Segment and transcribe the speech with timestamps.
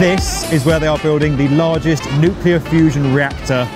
[0.00, 3.68] This is where they are building the largest nuclear fusion reactor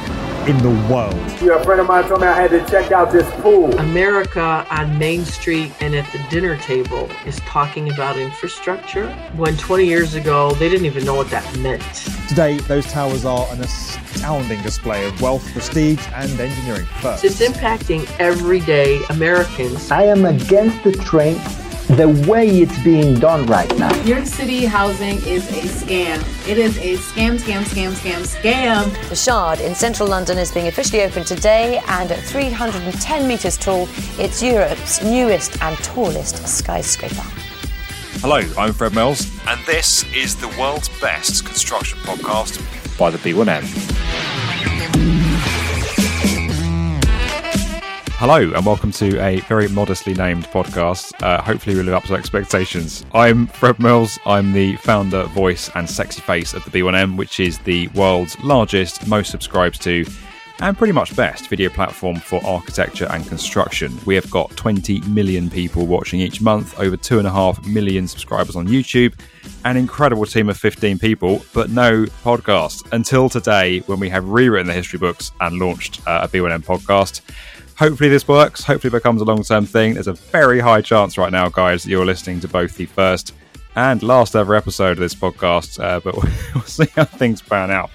[0.49, 1.15] in the world.
[1.41, 3.73] Yeah, a friend of mine told me I had to check out this pool.
[3.79, 9.87] America on Main Street and at the dinner table is talking about infrastructure when 20
[9.87, 11.83] years ago they didn't even know what that meant.
[12.29, 17.25] Today, those towers are an astounding display of wealth, prestige, and engineering first.
[17.25, 19.91] It's impacting everyday Americans.
[19.91, 21.37] I am against the train
[21.97, 23.91] the way it's being done right now.
[24.03, 26.49] New York City housing is a scam.
[26.49, 29.09] It is a scam, scam, scam, scam, scam.
[29.11, 33.89] The Shard in central London is being officially opened today, and at 310 metres tall,
[34.19, 37.27] it's Europe's newest and tallest skyscraper.
[38.21, 42.59] Hello, I'm Fred Mills, and this is the world's best construction podcast
[42.99, 43.65] by the B1M.
[48.23, 51.21] Hello, and welcome to a very modestly named podcast.
[51.21, 53.05] Uh, hopefully, we live up to expectations.
[53.13, 54.17] I'm Fred Mills.
[54.25, 59.09] I'm the founder, voice, and sexy face of the B1M, which is the world's largest,
[59.09, 60.07] most subscribed to,
[60.61, 63.99] and pretty much best video platform for architecture and construction.
[64.07, 69.19] We have got 20 million people watching each month, over 2.5 million subscribers on YouTube,
[69.65, 74.69] an incredible team of 15 people, but no podcast until today when we have rewritten
[74.69, 77.21] the history books and launched uh, a B1M podcast.
[77.77, 78.63] Hopefully, this works.
[78.63, 79.95] Hopefully, it becomes a long term thing.
[79.95, 83.35] There's a very high chance right now, guys, that you're listening to both the first
[83.75, 86.15] and last ever episode of this podcast, uh, but
[86.55, 87.91] we'll see how things pan out.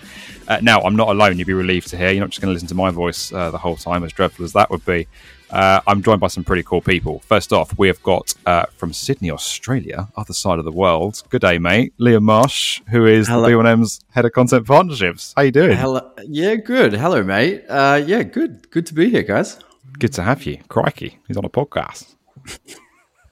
[0.48, 1.38] Uh, now, I'm not alone.
[1.38, 2.10] You'll be relieved to hear.
[2.12, 4.46] You're not just going to listen to my voice uh, the whole time, as dreadful
[4.46, 5.08] as that would be.
[5.50, 7.20] Uh, I'm joined by some pretty cool people.
[7.20, 11.22] First off, we have got uh, from Sydney, Australia, other side of the world.
[11.30, 11.94] Good day, mate.
[12.00, 13.44] Liam Marsh, who is Hello.
[13.44, 15.34] the B1M's head of content partnerships.
[15.36, 15.78] How you doing?
[15.78, 16.12] Hello.
[16.26, 16.94] Yeah, good.
[16.94, 17.64] Hello, mate.
[17.68, 18.70] Uh, yeah, good.
[18.72, 19.60] Good to be here, guys.
[20.00, 20.60] Good to have you.
[20.68, 22.16] Crikey, he's on a podcast.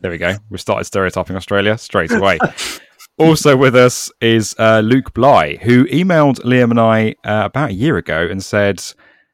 [0.02, 0.36] there we go.
[0.50, 2.40] We started stereotyping Australia straight away.
[3.18, 7.74] also with us is uh, Luke Bligh, who emailed Liam and I uh, about a
[7.74, 8.84] year ago and said,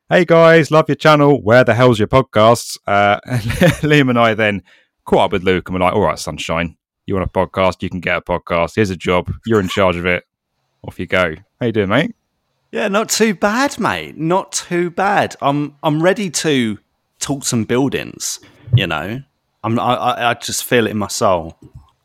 [0.09, 1.41] Hey guys, love your channel.
[1.41, 2.78] Where the hell's your podcast?
[2.85, 3.22] Uh,
[3.81, 4.61] Liam and I then
[5.06, 6.75] caught up with Luke and we're like, All right, sunshine,
[7.06, 7.81] you want a podcast?
[7.81, 8.75] You can get a podcast.
[8.75, 9.31] Here's a job.
[9.45, 10.25] You're in charge of it.
[10.83, 11.35] Off you go.
[11.61, 12.13] How you doing, mate?
[12.72, 14.17] Yeah, not too bad, mate.
[14.17, 15.35] Not too bad.
[15.41, 16.77] I'm I'm ready to
[17.21, 18.39] talk some buildings.
[18.75, 19.21] You know,
[19.63, 21.57] I'm, I, I just feel it in my soul.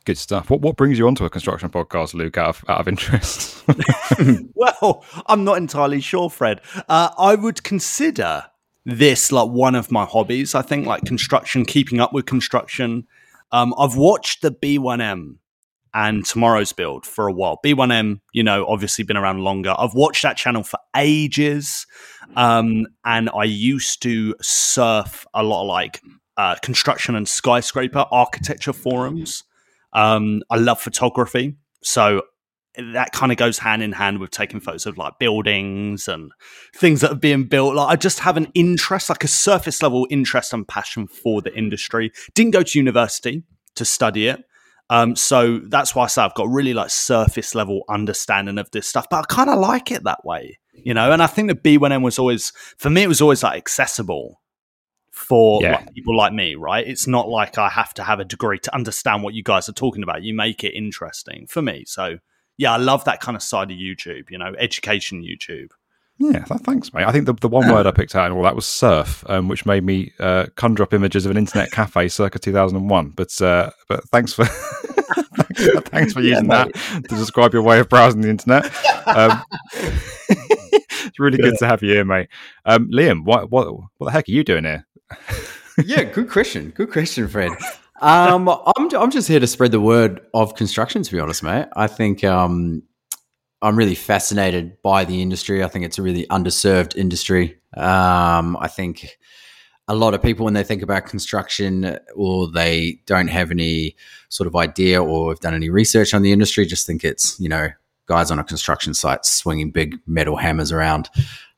[0.04, 0.50] Good stuff.
[0.50, 2.38] What what brings you onto a construction podcast, Luke?
[2.38, 3.64] Out of out of interest.
[4.54, 6.60] well, I'm not entirely sure, Fred.
[6.88, 8.44] Uh, I would consider
[8.84, 10.54] this like one of my hobbies.
[10.54, 13.08] I think like construction, keeping up with construction.
[13.50, 15.36] Um, I've watched the B1M
[15.96, 17.58] and tomorrow's build for a while.
[17.64, 19.74] B1M, you know, obviously been around longer.
[19.78, 21.86] I've watched that channel for ages.
[22.36, 26.02] Um, and I used to surf a lot of like
[26.36, 29.42] uh, construction and skyscraper architecture forums.
[29.94, 31.56] Um, I love photography.
[31.82, 32.24] So
[32.76, 36.30] that kind of goes hand in hand with taking photos of like buildings and
[36.74, 37.74] things that are being built.
[37.74, 41.56] Like I just have an interest, like a surface level interest and passion for the
[41.56, 42.12] industry.
[42.34, 43.44] Didn't go to university
[43.76, 44.44] to study it.
[44.88, 48.86] Um, so that's why I say I've got really like surface level understanding of this
[48.86, 51.12] stuff, but I kind of like it that way you know.
[51.12, 54.40] And I think the B1M was always for me, it was always like accessible
[55.10, 55.76] for yeah.
[55.76, 56.86] like, people like me, right?
[56.86, 59.72] It's not like I have to have a degree to understand what you guys are
[59.72, 60.22] talking about.
[60.22, 61.84] You make it interesting for me.
[61.86, 62.18] So
[62.58, 65.70] yeah, I love that kind of side of YouTube, you know, education YouTube.
[66.18, 67.04] Yeah, thanks, mate.
[67.04, 69.48] I think the, the one word I picked out and all that was surf, um,
[69.48, 73.10] which made me uh, conjure up images of an internet cafe circa 2001.
[73.10, 74.44] But uh, but thanks for
[75.86, 76.74] thanks, for using yeah, that
[77.08, 78.64] to describe your way of browsing the internet.
[79.06, 79.42] Um,
[80.28, 82.28] it's really good to have you here, mate.
[82.64, 84.86] Um, Liam, what what what the heck are you doing here?
[85.84, 86.70] yeah, good question.
[86.70, 87.52] Good question, Fred.
[88.00, 91.02] Um, I'm I'm just here to spread the word of construction.
[91.02, 92.82] To be honest, mate, I think um,
[93.62, 95.64] I'm really fascinated by the industry.
[95.64, 97.58] I think it's a really underserved industry.
[97.76, 99.18] Um, I think
[99.88, 103.96] a lot of people, when they think about construction, or they don't have any
[104.28, 107.48] sort of idea or have done any research on the industry, just think it's you
[107.48, 107.68] know
[108.06, 111.08] guys on a construction site swinging big metal hammers around.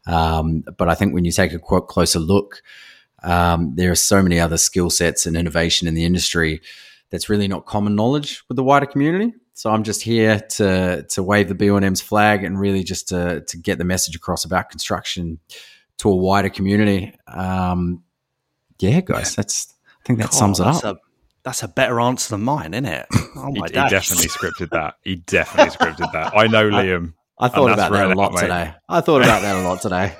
[0.06, 2.62] Um, but I think when you take a closer look,
[3.22, 6.60] um, there are so many other skill sets and innovation in the industry
[7.10, 9.34] that's really not common knowledge with the wider community.
[9.58, 13.56] So I'm just here to to wave the B1M's flag and really just to to
[13.56, 15.40] get the message across about construction
[15.96, 17.12] to a wider community.
[17.26, 18.04] Um,
[18.78, 20.84] yeah, guys, that's I think that God, sums it up.
[20.84, 20.96] A,
[21.42, 23.06] that's a better answer than mine, isn't it?
[23.34, 24.94] Oh my he, he definitely scripted that.
[25.02, 26.36] He definitely scripted that.
[26.36, 27.14] I know Liam.
[27.40, 28.74] I thought about that a lot out, today.
[28.88, 30.16] I thought about that a lot today.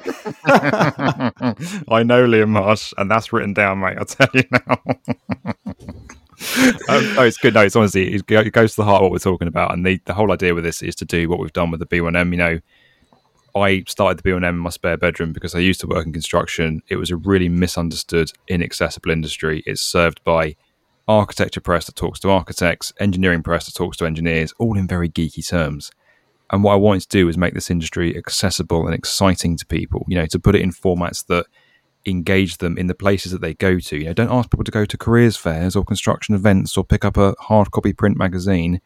[1.89, 3.99] I know Liam Marsh, and that's written down, mate.
[3.99, 4.83] I'll tell you now.
[6.89, 7.55] um, no, it's good.
[7.55, 9.73] No, it's honestly, it goes to the heart of what we're talking about.
[9.73, 11.87] And the, the whole idea with this is to do what we've done with the
[11.87, 12.31] B1M.
[12.31, 12.61] You know,
[13.57, 16.83] I started the B1M in my spare bedroom because I used to work in construction.
[16.89, 19.63] It was a really misunderstood, inaccessible industry.
[19.67, 20.57] It's served by
[21.09, 25.09] architecture press that talks to architects, engineering press that talks to engineers, all in very
[25.09, 25.91] geeky terms.
[26.51, 30.05] And what I wanted to do was make this industry accessible and exciting to people,
[30.09, 31.47] you know, to put it in formats that
[32.09, 33.97] engage them in the places that they go to.
[33.97, 37.05] You know, don't ask people to go to careers fairs or construction events or pick
[37.05, 38.81] up a hard copy print magazine.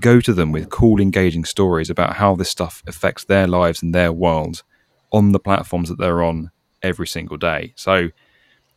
[0.00, 3.94] Go to them with cool, engaging stories about how this stuff affects their lives and
[3.94, 4.62] their world
[5.12, 6.50] on the platforms that they're on
[6.82, 7.72] every single day.
[7.76, 8.10] So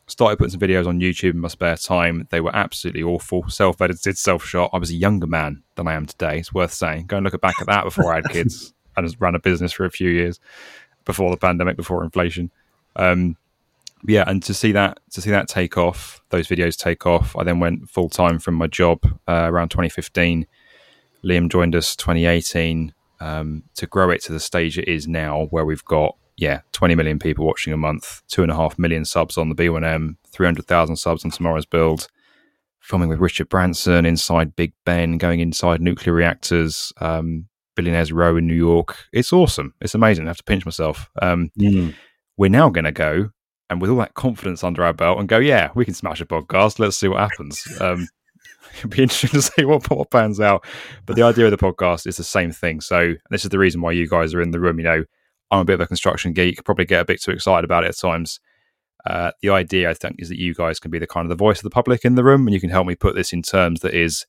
[0.08, 2.28] started putting some videos on YouTube in my spare time.
[2.30, 4.70] They were absolutely awful, self-edited, self-shot.
[4.74, 6.40] I was a younger man than I am today.
[6.40, 7.08] It's worth saying.
[7.08, 9.74] Go and look back at that before I had kids and just ran a business
[9.74, 10.40] for a few years
[11.06, 12.52] before the pandemic, before inflation.
[12.96, 13.38] Um,
[14.06, 17.36] yeah, and to see that to see that take off, those videos take off.
[17.36, 20.46] I then went full time from my job uh, around 2015.
[21.24, 25.66] Liam joined us 2018 um, to grow it to the stage it is now, where
[25.66, 29.38] we've got yeah 20 million people watching a month, two and a half million subs
[29.38, 32.08] on the B1M, 300,000 subs on Tomorrow's Build.
[32.80, 38.48] Filming with Richard Branson inside Big Ben, going inside nuclear reactors, um, Billionaires Row in
[38.48, 38.96] New York.
[39.12, 39.74] It's awesome.
[39.82, 40.26] It's amazing.
[40.26, 41.10] I have to pinch myself.
[41.22, 41.52] Um,
[42.38, 43.32] We're now going to go
[43.70, 46.26] and with all that confidence under our belt and go, yeah, we can smash a
[46.26, 46.80] podcast.
[46.80, 47.62] Let's see what happens.
[47.82, 48.08] Um,
[48.78, 50.66] it'd be interesting to see what, what pans out.
[51.06, 52.82] But the idea of the podcast is the same thing.
[52.82, 54.78] So this is the reason why you guys are in the room.
[54.80, 55.04] You know,
[55.52, 57.90] I'm a bit of a construction geek, probably get a bit too excited about it
[57.90, 58.40] at times.
[59.06, 61.42] Uh, the idea, I think, is that you guys can be the kind of the
[61.42, 63.42] voice of the public in the room, and you can help me put this in
[63.42, 64.26] terms that is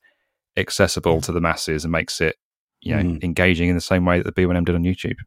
[0.55, 2.35] accessible to the masses and makes it,
[2.81, 3.23] you know, Mm.
[3.23, 5.17] engaging in the same way that the B1M did on YouTube.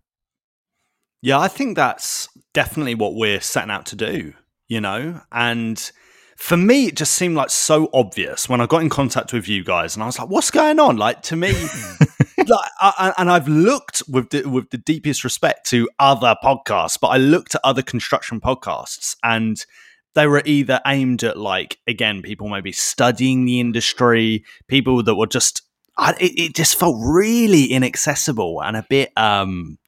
[1.23, 4.35] Yeah, I think that's definitely what we're setting out to do,
[4.67, 5.21] you know?
[5.31, 5.91] And
[6.37, 9.63] for me, it just seemed like so obvious when I got in contact with you
[9.63, 10.97] guys and I was like, what's going on?
[10.97, 11.53] Like, to me,
[12.39, 17.09] like, I, and I've looked with the, with the deepest respect to other podcasts, but
[17.09, 19.65] I looked at other construction podcasts and
[20.15, 25.27] they were either aimed at like again people maybe studying the industry people that were
[25.27, 25.63] just
[25.97, 29.79] I, it, it just felt really inaccessible and a bit um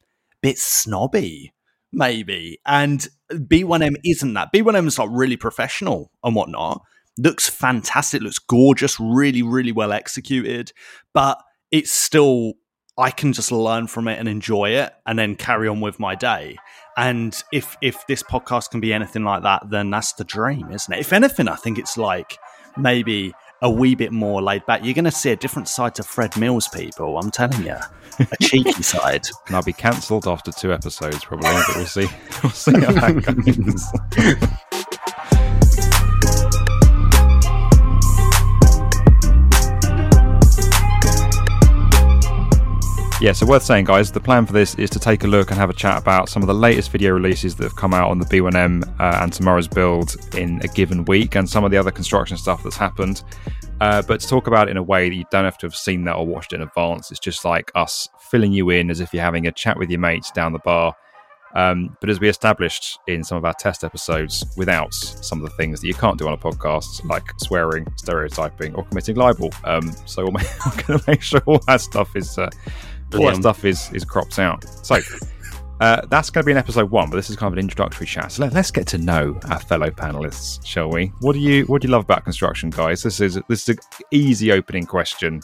[0.41, 1.53] bit snobby
[1.95, 2.59] maybe.
[2.65, 4.53] And b1m isn't that.
[4.53, 6.81] B1m is like really professional and whatnot.
[7.17, 10.71] Looks fantastic looks gorgeous really really well executed.
[11.13, 11.41] But
[11.71, 12.53] it's still
[12.97, 16.13] i can just learn from it and enjoy it and then carry on with my
[16.15, 16.57] day.
[16.97, 20.93] And if if this podcast can be anything like that, then that's the dream, isn't
[20.93, 20.99] it?
[20.99, 22.37] If anything, I think it's like
[22.77, 24.83] maybe a wee bit more laid back.
[24.83, 27.17] You're going to see a different side to Fred Mills, people.
[27.17, 27.77] I'm telling you,
[28.19, 29.25] a cheeky side.
[29.47, 31.49] And I'll be cancelled after two episodes, probably.
[31.49, 32.07] But we'll see.
[32.43, 33.23] We'll see how that
[34.15, 34.59] goes.
[43.25, 45.57] Yeah, so worth saying, guys, the plan for this is to take a look and
[45.57, 48.19] have a chat about some of the latest video releases that have come out on
[48.19, 51.89] the B1M uh, and tomorrow's build in a given week and some of the other
[51.89, 53.23] construction stuff that's happened.
[53.81, 55.75] Uh, but to talk about it in a way that you don't have to have
[55.75, 57.09] seen that or watched it in advance.
[57.09, 59.99] It's just like us filling you in as if you're having a chat with your
[59.99, 60.95] mates down the bar.
[61.55, 65.55] Um, but as we established in some of our test episodes, without some of the
[65.55, 69.51] things that you can't do on a podcast, like swearing, stereotyping, or committing libel.
[69.63, 72.51] Um, so we'll make, we're going to make sure all that stuff is uh,
[73.15, 74.65] all that stuff is is cropped out.
[74.85, 74.99] So
[75.79, 78.07] uh, that's going to be in episode one, but this is kind of an introductory
[78.07, 78.31] chat.
[78.31, 81.07] So let, let's get to know our fellow panelists, shall we?
[81.19, 83.03] What do you what do you love about construction, guys?
[83.03, 85.41] This is this is an easy opening question.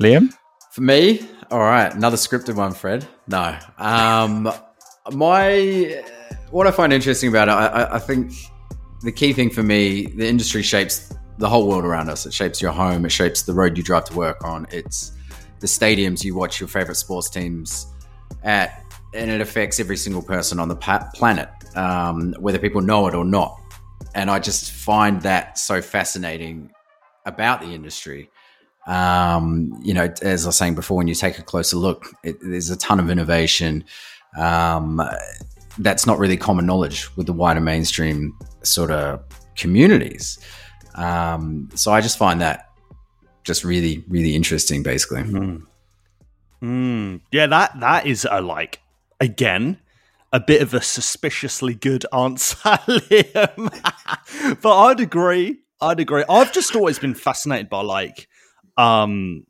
[0.00, 0.36] Liam,
[0.72, 3.06] For me, all right, another scripted one, Fred.
[3.28, 4.52] No, um,
[5.12, 6.02] my
[6.50, 8.32] what I find interesting about it, I, I, I think
[9.02, 12.26] the key thing for me, the industry shapes the whole world around us.
[12.26, 13.04] It shapes your home.
[13.04, 14.66] It shapes the road you drive to work on.
[14.70, 15.12] It's
[15.60, 17.86] the stadiums you watch your favorite sports teams
[18.42, 18.84] at,
[19.14, 23.24] and it affects every single person on the planet, um, whether people know it or
[23.24, 23.58] not.
[24.14, 26.70] And I just find that so fascinating
[27.26, 28.30] about the industry.
[28.86, 32.36] Um, you know, as I was saying before, when you take a closer look, it,
[32.42, 33.84] there's a ton of innovation
[34.36, 35.00] um,
[35.78, 39.22] that's not really common knowledge with the wider mainstream sort of
[39.56, 40.38] communities.
[40.96, 42.68] Um, so I just find that
[43.44, 45.22] just really, really interesting, basically.
[46.62, 48.80] Mm, yeah, that that is a like
[49.20, 49.78] again
[50.32, 52.56] a bit of a suspiciously good answer,
[52.88, 54.60] Liam.
[54.60, 55.60] but I'd agree.
[55.80, 56.24] I'd agree.
[56.28, 58.28] I've just always been fascinated by like
[58.76, 59.46] um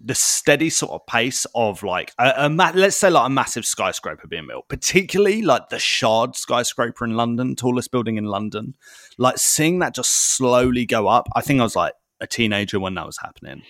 [0.00, 3.64] the steady sort of pace of like a, a ma- let's say like a massive
[3.64, 8.74] skyscraper being built, particularly like the Shard skyscraper in London, tallest building in London,
[9.16, 11.28] like seeing that just slowly go up.
[11.34, 13.62] I think I was like a teenager when that was happening,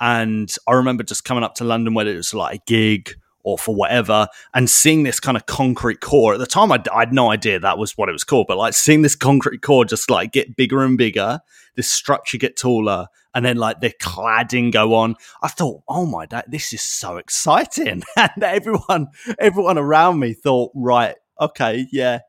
[0.00, 3.14] and I remember just coming up to London whether it was like a gig
[3.46, 6.34] or for whatever, and seeing this kind of concrete core.
[6.34, 8.58] At the time, I, I had no idea that was what it was called, but
[8.58, 11.38] like seeing this concrete core just like get bigger and bigger,
[11.76, 15.14] this structure get taller, and then like the cladding go on.
[15.42, 19.08] I thought, oh my, god, this is so exciting, and everyone,
[19.38, 22.20] everyone around me thought, right, okay, yeah.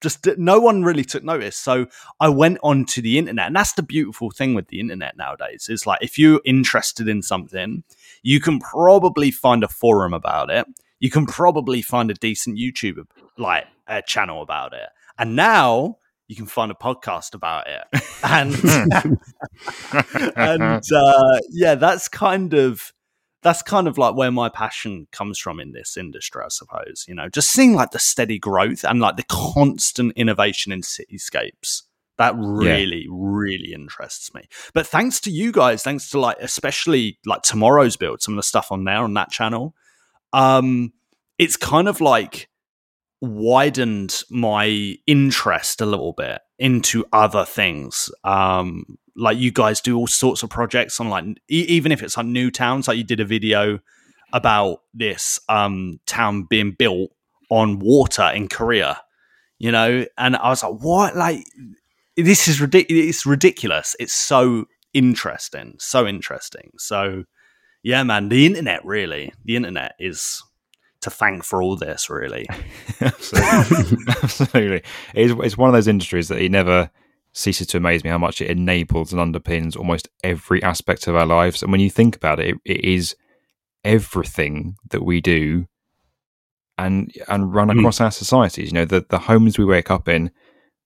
[0.00, 1.56] Just no one really took notice.
[1.56, 1.86] So
[2.18, 5.68] I went on to the internet, and that's the beautiful thing with the internet nowadays.
[5.70, 7.84] It's like if you're interested in something,
[8.22, 10.66] you can probably find a forum about it.
[10.98, 14.88] You can probably find a decent YouTube like a channel about it.
[15.18, 17.82] And now you can find a podcast about it.
[18.22, 18.54] And
[20.36, 22.92] and uh, yeah, that's kind of
[23.42, 27.04] that's kind of like where my passion comes from in this industry, I suppose.
[27.08, 31.82] You know, just seeing like the steady growth and like the constant innovation in cityscapes.
[32.18, 33.10] That really, yeah.
[33.10, 34.42] really interests me.
[34.74, 38.42] But thanks to you guys, thanks to like especially like tomorrow's build, some of the
[38.42, 39.74] stuff on there on that channel.
[40.34, 40.92] Um,
[41.38, 42.50] it's kind of like
[43.22, 48.10] widened my interest a little bit into other things.
[48.22, 52.18] Um, like you guys do all sorts of projects on like e- even if it's
[52.18, 52.88] on new towns.
[52.88, 53.80] Like you did a video
[54.32, 57.10] about this um, town being built
[57.50, 59.00] on water in Korea,
[59.58, 61.16] you know, and I was like, what?
[61.16, 61.44] Like
[62.16, 63.06] this is ridiculous.
[63.06, 63.96] It's ridiculous.
[63.98, 66.70] It's so interesting, so interesting.
[66.78, 67.24] So
[67.82, 70.42] yeah, man, the internet really, the internet is
[71.00, 72.46] to thank for all this, really.
[73.00, 73.98] Absolutely.
[74.22, 74.82] Absolutely.
[75.14, 76.90] It's, it's one of those industries that it never
[77.32, 81.26] ceases to amaze me how much it enables and underpins almost every aspect of our
[81.26, 81.62] lives.
[81.62, 83.16] And when you think about it, it, it is
[83.84, 85.66] everything that we do
[86.76, 87.78] and and run hmm.
[87.78, 88.04] across mm.
[88.04, 88.68] our societies.
[88.68, 90.30] You know, the, the homes we wake up in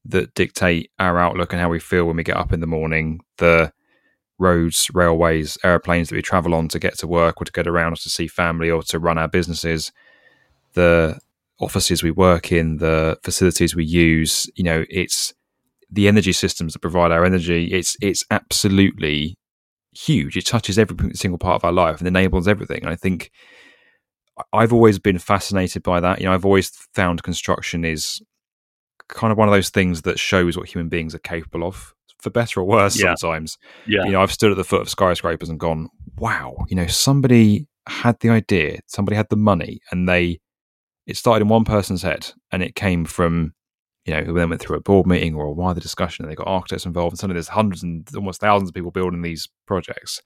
[0.04, 3.20] that dictate our outlook and how we feel when we get up in the morning,
[3.38, 3.72] the
[4.38, 7.92] roads, railways, airplanes that we travel on to get to work or to get around
[7.92, 9.92] or to see family or to run our businesses,
[10.74, 11.18] the
[11.60, 15.32] offices we work in, the facilities we use, you know, it's
[15.90, 17.66] the energy systems that provide our energy.
[17.72, 19.36] It's it's absolutely
[19.92, 20.36] huge.
[20.36, 22.80] It touches every single part of our life and enables everything.
[22.82, 23.30] And I think
[24.52, 26.20] I've always been fascinated by that.
[26.20, 28.20] You know, I've always found construction is
[29.08, 32.30] kind of one of those things that shows what human beings are capable of, for
[32.30, 33.00] better or worse.
[33.00, 33.14] Yeah.
[33.14, 34.04] Sometimes, yeah.
[34.04, 37.66] You know, I've stood at the foot of skyscrapers and gone, "Wow!" You know, somebody
[37.86, 40.40] had the idea, somebody had the money, and they
[41.06, 43.52] it started in one person's head, and it came from
[44.04, 46.36] you know who then went through a board meeting or a wider discussion, and they
[46.36, 50.20] got architects involved, and suddenly there's hundreds and almost thousands of people building these projects.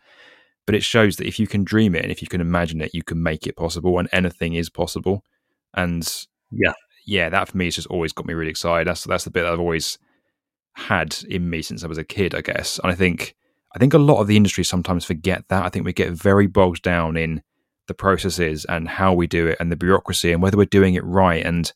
[0.67, 2.93] But it shows that if you can dream it and if you can imagine it,
[2.93, 5.25] you can make it possible, and anything is possible.
[5.75, 6.07] And
[6.51, 6.73] yeah,
[7.07, 8.87] yeah, that for me has just always got me really excited.
[8.87, 9.99] That's that's the bit that I've always
[10.75, 12.79] had in me since I was a kid, I guess.
[12.83, 13.35] And I think
[13.75, 15.65] I think a lot of the industry sometimes forget that.
[15.65, 17.43] I think we get very bogged down in
[17.87, 21.05] the processes and how we do it and the bureaucracy and whether we're doing it
[21.05, 21.73] right and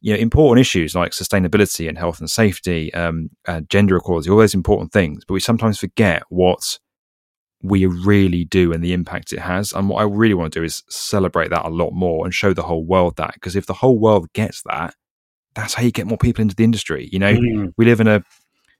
[0.00, 4.38] you know important issues like sustainability and health and safety, um, uh, gender equality, all
[4.38, 5.24] those important things.
[5.24, 6.78] But we sometimes forget what
[7.62, 9.72] we really do and the impact it has.
[9.72, 12.54] And what I really want to do is celebrate that a lot more and show
[12.54, 13.34] the whole world that.
[13.34, 14.94] Because if the whole world gets that,
[15.54, 17.08] that's how you get more people into the industry.
[17.10, 17.72] You know, mm.
[17.76, 18.22] we live in a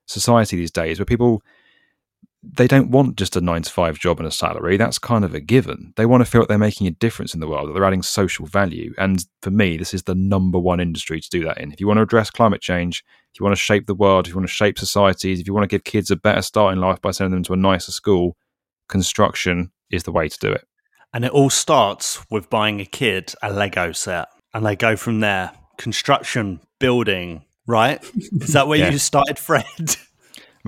[0.07, 1.43] society these days where people
[2.43, 4.77] they don't want just a nine to five job and a salary.
[4.77, 5.93] That's kind of a given.
[5.97, 8.03] They want to feel like they're making a difference in the world, that they're adding
[8.03, 8.95] social value.
[8.97, 11.73] And for me, this is the number one industry to do that in.
[11.73, 13.03] If you want to address climate change,
[13.33, 15.55] if you want to shape the world, if you want to shape societies, if you
[15.55, 17.93] want to give kids a better start in life by sending them to a nicer
[17.93, 18.37] school,
[18.89, 20.65] construction is the way to do it.
[21.13, 25.21] And it all starts with buying a kid a Lego set, and they go from
[25.21, 25.53] there.
[25.77, 28.05] Construction, building, right?
[28.15, 28.91] Is that where yeah.
[28.91, 29.97] you started, Fred?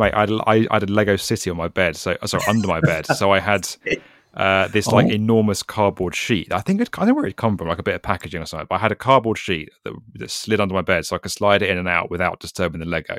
[0.00, 2.66] Mate, I had, I, I had a Lego City on my bed, so sorry, under
[2.66, 3.06] my bed.
[3.06, 3.68] So I had
[4.34, 5.10] uh, this like oh.
[5.10, 6.52] enormous cardboard sheet.
[6.52, 8.40] I think it, I don't know where it come from, like a bit of packaging
[8.40, 8.66] or something.
[8.68, 11.32] But I had a cardboard sheet that, that slid under my bed, so I could
[11.32, 13.18] slide it in and out without disturbing the Lego.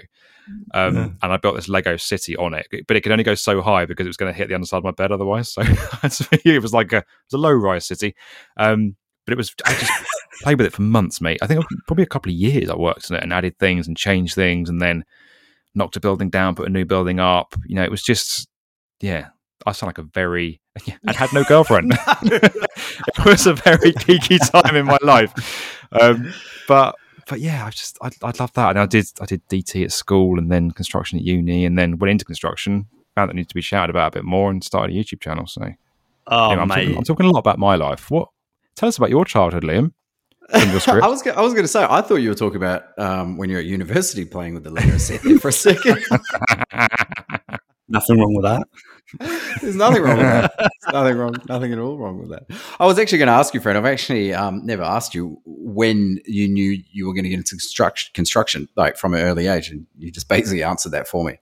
[0.73, 1.09] Um, yeah.
[1.21, 3.85] And I built this Lego city on it, but it could only go so high
[3.85, 5.49] because it was going to hit the underside of my bed otherwise.
[5.49, 5.61] So
[6.43, 8.15] it was like a, it was a low rise city.
[8.57, 8.95] Um,
[9.25, 9.91] but it was I just
[10.41, 11.39] played with it for months, mate.
[11.41, 13.95] I think probably a couple of years I worked on it and added things and
[13.95, 15.03] changed things, and then
[15.75, 17.55] knocked a building down, put a new building up.
[17.65, 18.47] You know, it was just
[19.01, 19.29] yeah.
[19.65, 20.59] I sound like a very
[21.07, 21.93] I had no girlfriend.
[22.23, 26.33] it was a very geeky time in my life, um,
[26.67, 26.95] but
[27.27, 28.71] but yeah, I just I, I love that.
[28.71, 31.97] And I did I did DT at school and then construction at uni, and then
[31.97, 32.87] went into construction.
[33.15, 35.45] Found that needed to be shouted about a bit more, and started a YouTube channel.
[35.45, 35.73] So
[36.27, 38.09] Oh, Anyway, I'm, talking, I'm talking a lot about my life.
[38.11, 38.29] What?
[38.75, 39.91] Tell us about your childhood, Liam.
[40.49, 41.03] From your script.
[41.03, 43.49] I was I was going to say I thought you were talking about um, when
[43.49, 46.03] you're at university playing with the Lego set there for a second.
[47.87, 48.67] Nothing wrong with that.
[49.61, 50.53] There's nothing wrong with that.
[50.57, 51.35] There's nothing wrong.
[51.49, 52.43] Nothing at all wrong with that.
[52.79, 53.75] I was actually going to ask you, Fred.
[53.75, 57.55] I've actually um, never asked you when you knew you were going to get into
[57.55, 61.37] construction, construction, like from an early age, and you just basically answered that for me.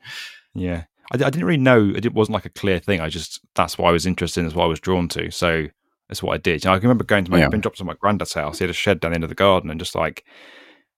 [0.56, 1.94] Yeah, I, I didn't really know.
[1.96, 3.00] It wasn't like a clear thing.
[3.00, 4.48] I just that's what I was interested in.
[4.48, 5.30] That's what I was drawn to.
[5.30, 5.68] So
[6.10, 6.64] that's what I did.
[6.64, 7.48] You know, I can remember going to my Yeah.
[7.50, 8.58] been dropped to my granddad's house.
[8.60, 10.26] He had a shed down the end of the garden, and just like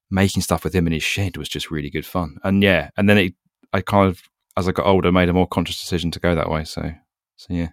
[0.10, 2.38] making stuff with him in his shed was just really good fun.
[2.44, 3.34] And yeah, and then it,
[3.74, 4.24] I kind of
[4.58, 6.64] as I got older made a more conscious decision to go that way.
[6.64, 6.92] So
[7.38, 7.70] so yeah.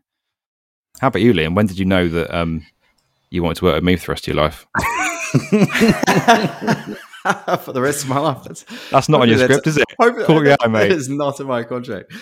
[1.01, 1.55] How about you, Liam?
[1.55, 2.67] When did you know that um
[3.31, 4.67] you wanted to work with me for the rest of your life?
[7.65, 8.43] for the rest of my life.
[8.45, 9.85] That's That's not on your script, is it?
[10.01, 10.93] Hopefully, Call your eye, mate.
[10.93, 12.13] is not in my contract.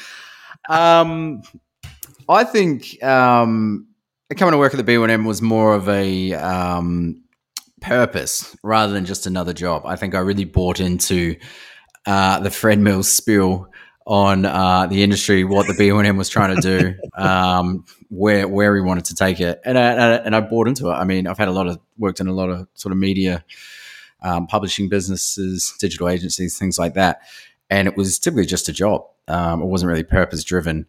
[0.69, 1.43] Um,
[2.29, 3.87] I think um,
[4.35, 7.23] coming to work at the B1M was more of a um,
[7.80, 9.87] purpose rather than just another job.
[9.87, 11.37] I think I really bought into
[12.06, 13.71] uh, the Fred Mills spiel
[14.06, 18.80] on uh, the industry, what the B1M was trying to do, um, where where he
[18.80, 20.95] wanted to take it, and I, and I and I bought into it.
[20.95, 23.45] I mean, I've had a lot of worked in a lot of sort of media,
[24.23, 27.21] um, publishing businesses, digital agencies, things like that,
[27.71, 29.02] and it was typically just a job.
[29.28, 30.87] Um, it wasn't really purpose driven.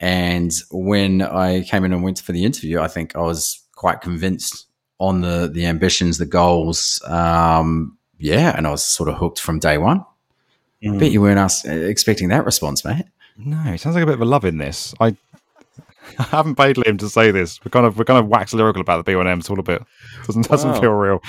[0.00, 4.00] And when I came in and went for the interview, I think I was quite
[4.00, 4.66] convinced
[4.98, 7.02] on the the ambitions, the goals.
[7.06, 10.04] Um, yeah, and I was sort of hooked from day one.
[10.86, 13.04] I bet you weren't expecting that response, mate.
[13.36, 14.94] No, it sounds like a bit of a love in this.
[15.00, 15.16] I
[16.18, 17.58] I haven't paid Liam to say this.
[17.64, 19.38] We're kind of we're kind of wax lyrical about the B1M.
[19.40, 19.82] It's all a bit
[20.26, 20.80] doesn't doesn't Wow.
[20.80, 21.22] feel real.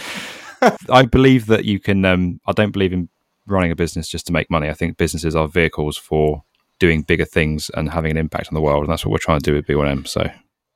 [0.90, 2.06] I believe that you can.
[2.06, 3.10] Um, I don't believe in
[3.48, 4.70] running a business just to make money.
[4.70, 6.44] I think businesses are vehicles for
[6.80, 9.40] doing bigger things and having an impact on the world, and that's what we're trying
[9.40, 10.08] to do with B1M.
[10.08, 10.30] So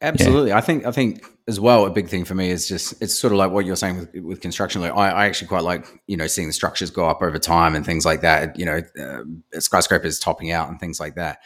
[0.03, 0.51] Absolutely.
[0.51, 3.31] I think I think as well a big thing for me is just it's sort
[3.31, 4.81] of like what you're saying with, with construction.
[4.81, 7.73] Like I, I actually quite like you know seeing the structures go up over time
[7.73, 8.59] and things like that.
[8.59, 11.39] You know, uh, skyscrapers topping out and things like that.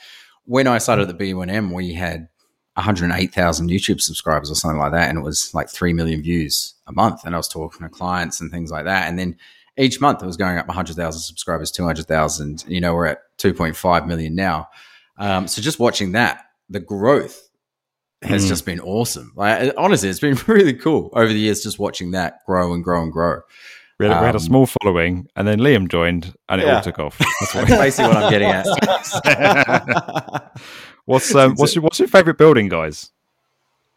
[0.45, 2.29] When I started at the B1M, we had
[2.73, 6.91] 108,000 YouTube subscribers or something like that, and it was like three million views a
[6.91, 7.25] month.
[7.25, 9.37] And I was talking to clients and things like that, and then
[9.77, 12.65] each month it was going up 100,000 subscribers, 200,000.
[12.67, 14.69] You know, we're at 2.5 million now.
[15.17, 17.43] Um, so just watching that, the growth
[18.23, 18.47] has Mm.
[18.49, 19.31] just been awesome.
[19.35, 23.03] Like honestly, it's been really cool over the years just watching that grow and grow
[23.03, 23.41] and grow.
[23.99, 26.81] we had, we had a Um, small following, and then Liam joined, and it all
[26.81, 27.17] took off.
[27.39, 28.65] That's That's basically what I'm getting at.
[31.05, 33.11] what's um, what's your what's your favorite building, guys?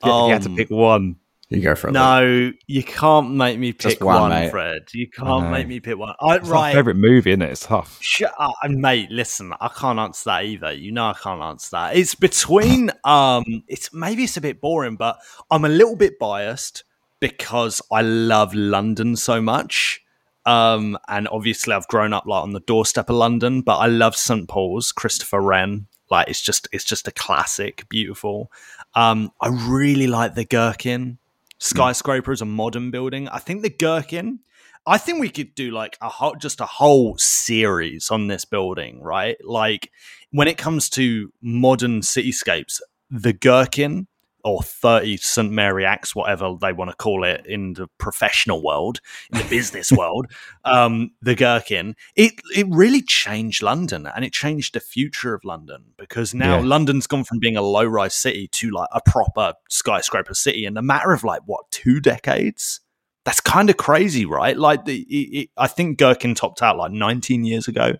[0.03, 1.16] If you, if you had to Um, pick one.
[1.51, 1.93] You go for it.
[1.93, 4.51] No, you can't make me Just pick one, one, mate.
[4.53, 4.83] Fred.
[4.95, 6.15] You can't make me pick one.
[6.21, 7.51] I, It's my favorite movie, isn't it?
[7.51, 7.99] It's tough.
[8.01, 9.11] Shut up, mate.
[9.11, 10.73] Listen, I can't answer that either.
[10.73, 11.97] You know, I can't answer that.
[11.97, 12.91] It's between.
[13.03, 15.19] Um, it's maybe it's a bit boring, but
[15.51, 16.85] I'm a little bit biased
[17.19, 20.01] because I love London so much.
[20.47, 24.15] Um, and obviously, I've grown up like on the doorstep of London, but I love
[24.15, 25.87] St Paul's, Christopher Wren.
[26.11, 28.53] Like it's just, it's just a classic, beautiful.
[28.95, 31.19] Um, I really like the Gherkin
[31.61, 31.66] Mm.
[31.66, 33.29] skyscraper as a modern building.
[33.29, 34.40] I think the Gherkin.
[34.87, 39.03] I think we could do like a whole, just a whole series on this building,
[39.03, 39.37] right?
[39.44, 39.90] Like
[40.31, 44.09] when it comes to modern cityscapes, the Gherkin
[44.44, 45.50] or 30 St.
[45.50, 49.00] Mary Axe, whatever they want to call it in the professional world,
[49.33, 50.26] in the business world,
[50.64, 55.85] um, the Gherkin, it, it really changed London and it changed the future of London
[55.98, 56.66] because now Yeah.
[56.66, 60.76] London's gone from being a low rise city to like a proper skyscraper city in
[60.76, 62.81] a matter of like, what, two decades?
[63.24, 64.57] That's kind of crazy, right?
[64.57, 67.94] Like, the, it, it, I think Gherkin topped out like 19 years ago.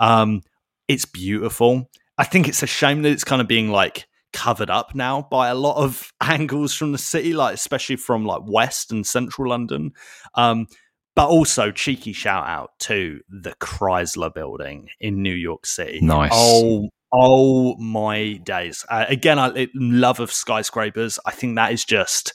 [0.00, 0.42] Um,
[0.88, 1.90] it's beautiful.
[2.18, 4.06] I think it's a shame that it's kind of being like
[4.36, 8.42] covered up now by a lot of angles from the city, like especially from like
[8.44, 9.92] West and Central London.
[10.34, 10.66] Um,
[11.14, 16.00] but also cheeky shout out to the Chrysler Building in New York City.
[16.02, 16.30] Nice.
[16.34, 18.84] Oh, oh my days!
[18.90, 21.18] Uh, again, I love of skyscrapers.
[21.24, 22.34] I think that is just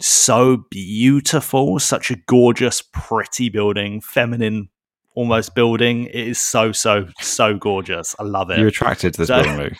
[0.00, 1.78] so beautiful.
[1.78, 4.70] Such a gorgeous, pretty building, feminine
[5.14, 6.06] almost building.
[6.06, 8.16] It is so so so gorgeous.
[8.18, 8.58] I love it.
[8.58, 9.74] You're attracted to this So- building, Luke.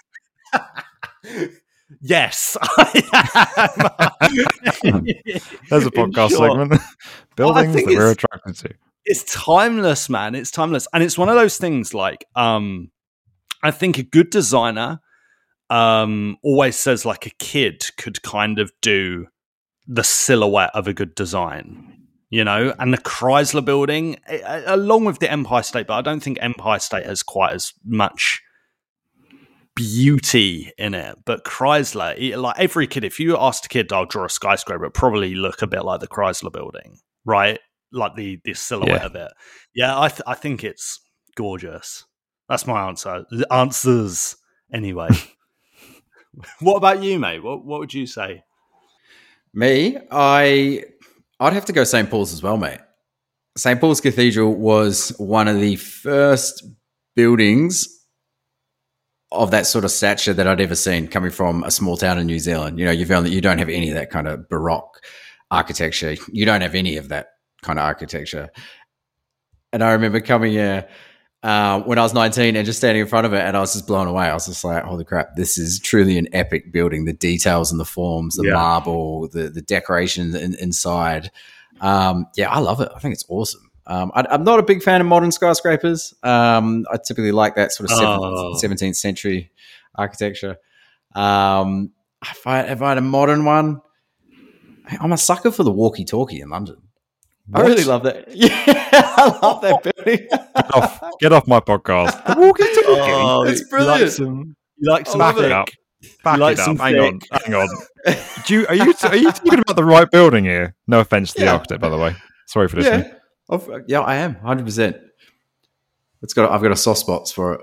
[2.01, 3.03] Yes, I
[4.85, 5.05] am.
[5.71, 6.81] There's a podcast segment.
[7.37, 8.75] Buildings that we're it's- attracted to.
[9.09, 10.35] It's timeless, man.
[10.35, 11.95] It's timeless, and it's one of those things.
[11.95, 12.91] Like, um,
[13.63, 15.01] I think a good designer
[15.69, 19.27] um always says like a kid could kind of do
[19.89, 24.17] the silhouette of a good design you know and the chrysler building
[24.67, 28.41] along with the empire state but i don't think empire state has quite as much
[29.77, 31.19] beauty in it.
[31.25, 34.91] But Chrysler, it- like every kid, if you asked a kid, "I'll draw a skyscraper,"
[34.91, 37.61] probably look a bit like the Chrysler Building, right?
[37.93, 39.07] Like the the silhouette Yeah.
[39.07, 39.33] of it.
[39.75, 41.01] Yeah, I th- I think it's
[41.37, 42.05] gorgeous.
[42.49, 43.25] That's my answer.
[43.31, 44.37] The answers
[44.73, 45.09] anyway.
[46.61, 47.43] what about you, mate?
[47.43, 48.43] What what would you say?
[49.55, 50.85] Me, I,
[51.41, 52.11] I'd have to go St.
[52.11, 52.81] Paul's as well, mate.
[53.57, 53.81] St.
[53.81, 56.63] Paul's Cathedral was one of the first
[57.15, 57.89] buildings
[59.39, 62.27] of that sort of stature that I'd ever seen coming from a small town in
[62.27, 62.79] New Zealand.
[62.79, 65.01] You know, you've only, you don't have any of that kind of Baroque
[65.51, 66.17] architecture.
[66.33, 67.29] You don't have any of that
[67.63, 68.51] kind of architecture.
[69.73, 70.89] And I remember coming here
[71.43, 73.75] uh, when I was 19 and just standing in front of it, and I was
[73.75, 74.27] just blown away.
[74.27, 77.05] I was just like, holy crap, this is truly an epic building.
[77.05, 78.55] The details and the forms, the Yeah.
[78.55, 81.31] marble, the, the decoration in, inside.
[81.81, 82.89] Um, yeah, I love it.
[82.95, 83.66] I think it's awesome.
[83.87, 86.13] Um, I, I'm not a big fan of modern skyscrapers.
[86.23, 88.55] Um, I typically like that sort of Oh.
[88.63, 89.51] 17th, 17th century
[89.95, 90.57] architecture.
[91.15, 93.81] Um, if I, if I had a modern one,
[95.01, 96.77] I'm a sucker for the walkie-talkie in London.
[97.55, 98.27] I really love that.
[98.35, 98.51] Yeah,
[99.19, 100.27] I love that building.
[100.29, 102.25] Get off, get off my podcast.
[102.35, 103.13] The walkie-talkie.
[103.13, 104.01] Oh, It's You brilliant.
[104.03, 105.45] like some, you like some Back thick?
[105.45, 105.69] it up.
[106.25, 106.77] Back like it up.
[106.79, 107.21] Hang on.
[107.21, 107.29] thick?
[107.45, 107.69] Hang on.
[108.47, 110.75] Do you, are you are you talking about the right building here?
[110.89, 111.53] No offense to the Yeah.
[111.55, 112.15] architect, by the way.
[112.47, 113.01] Sorry for listening.
[113.07, 113.15] yeah,
[113.51, 114.65] I've- yeah, I am 100.
[114.65, 114.97] percent
[116.23, 116.51] It's got.
[116.51, 117.61] I've got a soft spots for it.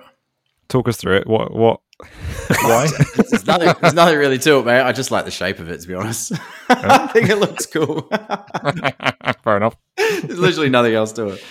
[0.70, 1.28] Talk us through it.
[1.28, 1.54] What?
[1.54, 1.82] What?
[2.64, 2.88] Why?
[3.30, 4.82] There's nothing, there's nothing really to it, mate.
[4.82, 6.32] I just like the shape of it, to be honest.
[6.70, 8.02] I think it looks cool.
[9.44, 9.76] Fair enough.
[9.98, 11.44] there's literally nothing else to it.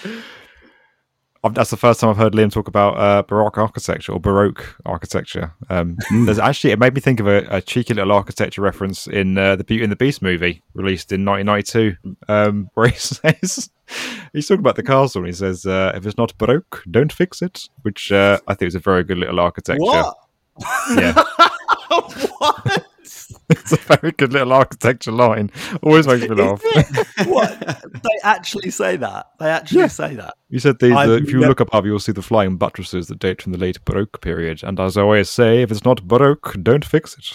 [1.44, 4.76] I've, that's the first time I've heard Liam talk about uh, Baroque architecture or Baroque
[4.86, 5.52] architecture.
[5.68, 9.36] Um, There's actually it made me think of a, a cheeky little architecture reference in
[9.36, 11.96] uh, the Beauty and the Beast movie released in 1992,
[12.28, 13.70] um, where he says
[14.32, 17.42] he's talking about the castle and he says, uh, "If it's not Baroque, don't fix
[17.42, 19.82] it," which uh, I think is a very good little architecture.
[19.82, 20.16] What?
[20.90, 21.14] Yeah,
[22.38, 22.86] what?
[23.52, 25.50] It's a very good little architecture line.
[25.82, 26.62] Always makes me laugh.
[27.26, 27.82] what?
[28.02, 29.26] They actually say that.
[29.38, 29.86] They actually Yeah.
[29.88, 30.34] say that.
[30.48, 33.18] You said the, the if you nev- look above, you'll see the flying buttresses that
[33.18, 34.62] date from the late Baroque period.
[34.62, 37.32] And as I always say, if it's not Baroque, don't fix it.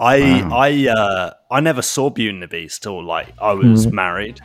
[0.00, 3.94] I I uh I never saw Beauty and the Beast till like I was Hmm.
[3.96, 4.40] married.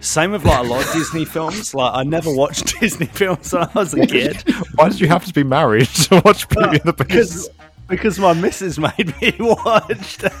[0.00, 1.74] Same with like a lot of Disney films.
[1.74, 4.44] Like I never watched Disney films when I was a kid
[4.76, 7.50] Why did you have to be married to watch Beauty and the Beast?
[7.88, 10.18] Because because my missus made me watch.
[10.18, 10.32] them.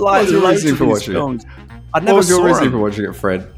[0.00, 1.16] like was your loads reasoning of for these watching it?
[1.16, 1.44] films.
[1.94, 3.52] I What never was your saw reasoning for watching it, Fred?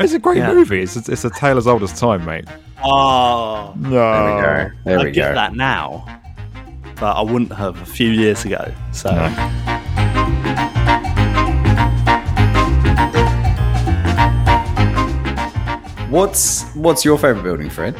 [0.00, 0.52] It's a great Yeah.
[0.52, 0.82] movie.
[0.82, 2.46] It's a, it's a tale as old as time, mate.
[2.82, 3.90] Oh, No.
[3.90, 4.70] There we go.
[4.84, 5.34] There I we get go.
[5.36, 6.04] that now,
[6.96, 8.72] but I wouldn't have a few years ago.
[8.92, 9.10] So
[16.10, 17.94] What's What's your favorite building, Fred?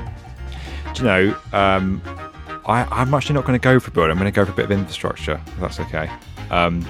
[0.94, 2.00] Do you know, um,
[2.66, 4.10] I, I'm actually not going to go for building.
[4.12, 6.10] I'm going to go for a bit of infrastructure, if that's okay.
[6.50, 6.84] Um,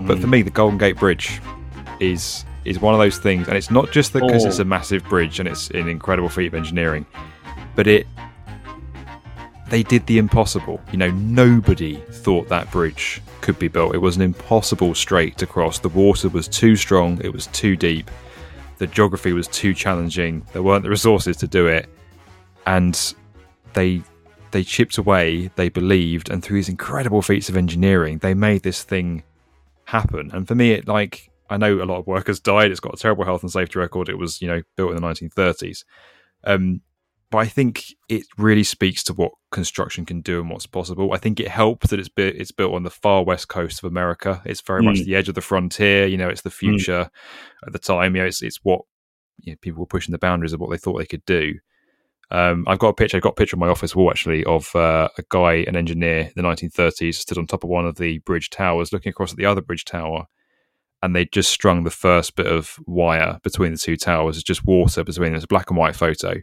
[0.00, 1.40] But for me, the Golden Gate Bridge
[2.00, 4.48] is is one of those things, and it's not just because Oh.
[4.48, 7.04] it's a massive bridge and it's an incredible feat of engineering,
[7.76, 8.06] but it
[9.68, 10.80] they did the impossible.
[10.90, 13.94] You know, nobody thought that bridge could be built.
[13.94, 15.78] It was an impossible strait to cross.
[15.78, 17.20] The water was too strong.
[17.22, 18.10] It was too deep.
[18.78, 20.44] The geography was too challenging.
[20.52, 21.88] There weren't the resources to do it,
[22.66, 23.14] and
[23.74, 24.02] they
[24.54, 25.50] they chipped away.
[25.56, 29.22] They believed, and through these incredible feats of engineering, they made this thing
[29.84, 30.30] happen.
[30.32, 32.70] And for me, it like I know a lot of workers died.
[32.70, 34.08] It's got a terrible health and safety record.
[34.08, 35.84] It was you know built in the 1930s,
[36.44, 36.80] um,
[37.30, 41.12] but I think it really speaks to what construction can do and what's possible.
[41.12, 43.90] I think it helps that it's bu- it's built on the far west coast of
[43.90, 44.40] America.
[44.46, 45.04] It's very much Mm.
[45.04, 46.06] the edge of the frontier.
[46.06, 47.10] You know, it's the future
[47.66, 48.16] at the time.
[48.16, 48.82] You know, it's it's what
[49.40, 51.54] you know, people were pushing the boundaries of what they thought they could do.
[52.30, 53.16] Um, I've got a picture.
[53.16, 56.20] I've got a picture on my office wall actually of uh, a guy, an engineer
[56.20, 59.36] in the 1930s, stood on top of one of the bridge towers, looking across at
[59.36, 60.26] the other bridge tower,
[61.02, 64.36] and they just strung the first bit of wire between the two towers.
[64.36, 65.36] It's just water between them.
[65.36, 66.36] It's a black and white photo,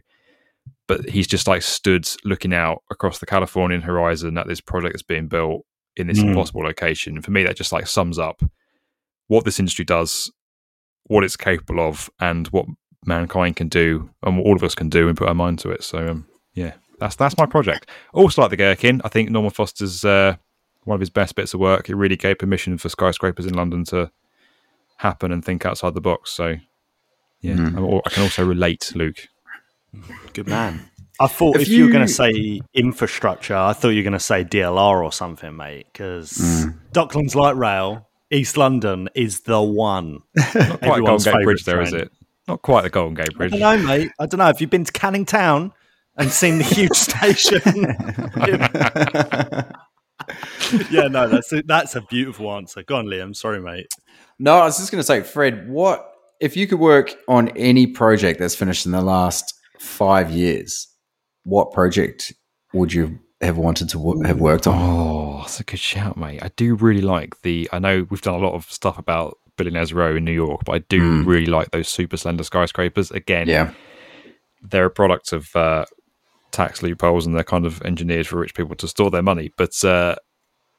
[0.86, 5.02] but he's just like stood looking out across the Californian horizon at this project that's
[5.02, 5.66] being built
[5.96, 6.28] in this Mm.
[6.28, 7.16] impossible location.
[7.16, 8.42] And for me, that just like sums up
[9.26, 10.30] what this industry does,
[11.04, 12.66] what it's capable of, and what
[13.04, 15.70] mankind can do, and what all of us can do, and put our mind to
[15.70, 15.82] it.
[15.82, 17.88] So, um, yeah, that's that's my project.
[18.12, 20.36] Also, like the Gherkin, I think Norman Foster's uh,
[20.84, 21.88] one of his best bits of work.
[21.88, 24.10] It really gave permission for skyscrapers in London to
[24.96, 26.30] happen and think outside the box.
[26.32, 26.56] So,
[27.40, 29.28] yeah, I'm I can also relate, Luke.
[30.32, 30.88] good man.
[31.20, 34.12] I thought if, If you, were going to say infrastructure, I thought you were going
[34.14, 35.86] to say DLR or something, mate.
[35.92, 36.32] Because
[36.92, 40.20] Docklands Light Rail, East London is the one.
[40.34, 42.02] Not quite a Golden Everyone's Gate Bridge, favourite there is train.
[42.02, 42.12] it?
[42.48, 43.52] Not quite the Golden Gate Bridge.
[43.54, 44.10] I don't know, mate.
[44.18, 44.46] I don't know.
[44.46, 45.72] Have you been to Canning Town?
[46.16, 47.60] and seen the huge station.
[50.90, 52.82] yeah, no, that's a, that's a beautiful answer.
[52.82, 53.34] Go on, Liam.
[53.34, 53.86] Sorry, mate.
[54.38, 57.86] No, I was just going to say, Fred, what if you could work on any
[57.86, 60.88] project that's finished in the last five years?
[61.44, 62.32] What project
[62.72, 64.76] would you have wanted to wo- have worked on?
[64.78, 66.42] Oh, that's a good shout, mate.
[66.42, 67.68] I do really like the.
[67.72, 70.72] I know we've done a lot of stuff about Billionaires Row in New York, but
[70.72, 73.10] I do really like those super slender skyscrapers.
[73.10, 73.72] Again, Yeah.
[74.62, 75.84] they're a product of uh,
[76.50, 79.52] tax loopholes and they're kind of engineered for rich people to store their money.
[79.56, 80.16] But uh,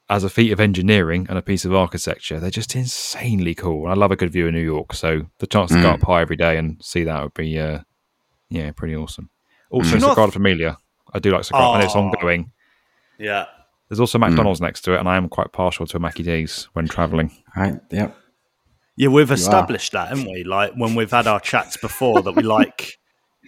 [0.10, 3.84] as a feat of engineering and a piece of architecture, they're just insanely cool.
[3.84, 5.94] And I love a good view of New York, so the chance to go Mm.
[5.94, 7.80] up high every day and see that would be, uh,
[8.50, 9.30] yeah, pretty awesome.
[9.70, 10.78] Also, Do you know- Sagrada Familia.
[11.14, 12.00] I do like Sagrada, and it's Oh.
[12.02, 12.52] ongoing.
[13.18, 13.46] Yeah.
[13.90, 16.68] There's also McDonald's next to it, and I am quite partial to a Mackie D's
[16.74, 17.32] when traveling.
[17.56, 17.76] Right.
[17.92, 18.16] Yep.
[18.96, 20.44] Yeah, we've established that, haven't we?
[20.44, 23.00] Like when we've had our chats before, that we like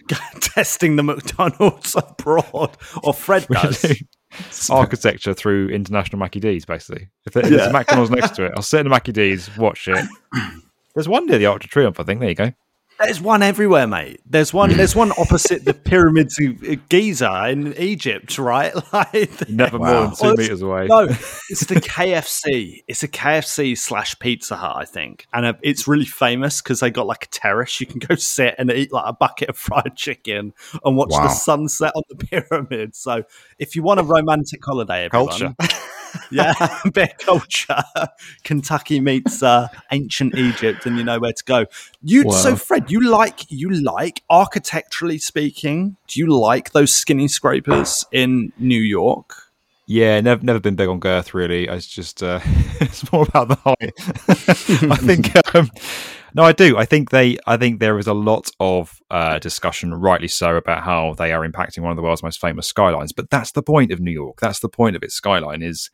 [0.40, 3.84] testing the McDonald's abroad, or Fred does.
[4.70, 7.08] Architecture through international Mackie D's, basically.
[7.26, 9.88] If there- there's a McDonald's next to it, I'll sit in the Mackie D's, watch
[9.88, 10.04] it.
[10.94, 12.20] There's one near the Arc de Triomphe, I think.
[12.20, 12.52] There you go.
[12.98, 14.20] There's one everywhere, mate.
[14.24, 14.70] There's one.
[14.74, 18.72] There's one opposite the pyramids of Giza in Egypt, right?
[18.92, 20.86] Like Never more than two Well, meters away.
[20.86, 21.00] No,
[21.50, 22.82] it's the KFC.
[22.88, 26.90] It's a KFC slash Pizza Hut, I think, and uh, it's really famous because they
[26.90, 27.80] got like a terrace.
[27.80, 30.54] You can go sit and eat like a bucket of fried chicken
[30.84, 31.24] and watch Wow.
[31.24, 32.94] the sunset on the pyramid.
[32.96, 33.24] So,
[33.58, 35.54] if you want a romantic holiday, everyone, Culture.
[36.30, 37.82] yeah, of culture.
[38.44, 41.66] Kentucky meets uh, ancient Egypt, and you know where to go.
[42.02, 45.96] You so Fred, you like you like architecturally speaking.
[46.08, 49.34] Do you like those skinny scrapers in New York?
[49.86, 51.68] Yeah, never never been big on girth really.
[51.68, 52.40] It's just uh,
[52.80, 53.92] it's more about the height.
[54.90, 55.70] I think um,
[56.36, 56.76] no, I do.
[56.76, 57.38] I think they.
[57.46, 61.48] I think there is a lot of uh, discussion, rightly so, about how they are
[61.48, 63.12] impacting one of the world's most famous skylines.
[63.12, 64.38] But that's the point of New York.
[64.38, 65.62] That's the point of its skyline.
[65.62, 65.88] Is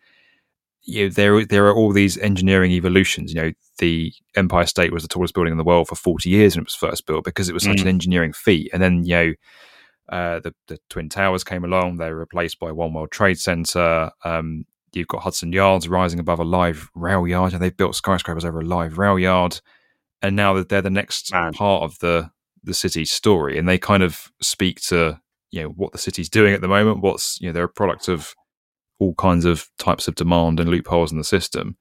[0.85, 3.33] you know, there there are all these engineering evolutions.
[3.33, 6.55] You know, the Empire State was the tallest building in the world for forty years
[6.57, 7.83] when it was first built because it was such Mm.
[7.83, 8.71] an engineering feat.
[8.73, 9.33] And then you know
[10.09, 11.97] uh, the, the Twin Towers came along.
[11.97, 14.11] They were replaced by One World Trade Center.
[14.25, 18.45] Um, you've got Hudson Yards rising above a live rail yard, and they've built skyscrapers
[18.45, 19.61] over a live rail yard.
[20.21, 21.53] And now that they're the next Man.
[21.53, 22.31] part of the
[22.65, 26.53] the city's story, and they kind of speak to you know what the city's doing
[26.55, 27.01] at the moment.
[27.01, 28.35] What's you know they're a product of
[28.99, 31.77] all kinds of types of demand and loopholes in the system,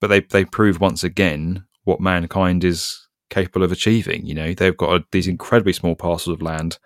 [0.00, 4.26] but they they prove once again what mankind is capable of achieving.
[4.26, 6.78] You know they've got a, these incredibly small parcels of land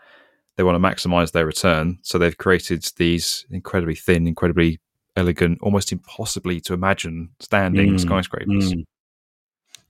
[0.57, 1.99] they want to maximize their return.
[2.03, 4.81] So they've created these incredibly thin, incredibly
[5.15, 8.73] elegant, almost impossibly to imagine standing Mm, skyscrapers.
[8.73, 8.85] mm.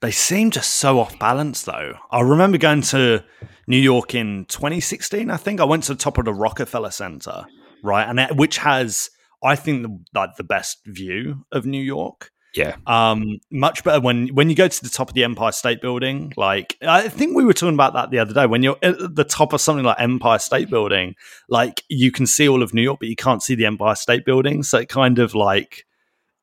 [0.00, 1.94] They seem just so off balance, though.
[2.10, 3.24] I remember going to
[3.66, 5.30] New York in 2016.
[5.30, 7.46] I think I went to the top of the Rockefeller Center,
[7.82, 9.10] right, and it, which has,
[9.42, 12.30] I think, the, like the best view of New York.
[12.56, 12.76] Yeah.
[12.86, 16.32] Um, much better when when you go to the top of the Empire State Building.
[16.38, 18.46] Like I think we were talking about that the other day.
[18.46, 21.14] When you're at the top of something like Empire State Building,
[21.50, 24.24] like you can see all of New York, but you can't see the Empire State
[24.24, 24.62] Building.
[24.62, 25.84] So it kind of like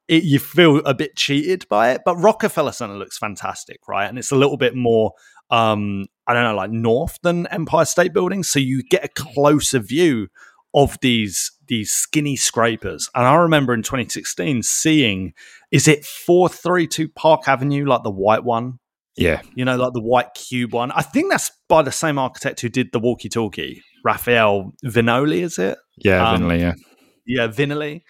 [0.08, 2.02] it, you feel a bit cheated by it.
[2.06, 4.08] But Rockefeller Center looks fantastic, right?
[4.08, 5.14] And it's a little bit more,
[5.50, 9.80] um, I don't know, like north than Empire State Building, so you get a closer
[9.80, 10.28] view
[10.76, 13.10] of these these skinny scrapers.
[13.16, 15.34] And I remember in 2016 seeing,
[15.72, 18.80] is it 432 Park Avenue, like the white one?
[19.16, 19.42] Yeah.
[19.56, 20.92] You know, like the white cube one.
[20.92, 25.78] I think that's by the same architect who did the walkie-talkie, Rafael Viñoly, is it?
[25.98, 26.74] Yeah, Um, Vinley, yeah.
[27.26, 28.02] yeah, Vinley.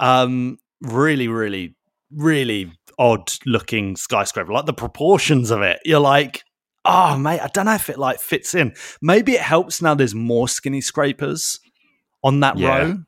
[0.00, 1.76] Um, really, really,
[2.12, 4.52] really odd looking skyscraper.
[4.52, 6.42] Like the proportions of it, you're like,
[6.84, 8.74] oh mate, I don't know if it like fits in.
[9.02, 9.94] Maybe it helps now.
[9.94, 11.60] There's more skinny scrapers
[12.22, 12.78] on that Yeah.
[12.78, 12.98] row.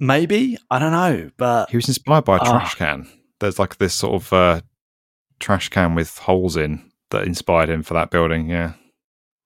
[0.00, 2.50] Maybe I don't know, but He was inspired by a Ah.
[2.50, 3.08] trash can.
[3.40, 4.60] There's like this sort of uh,
[5.40, 8.48] trash can with holes in that inspired him for that building.
[8.50, 8.72] Yeah.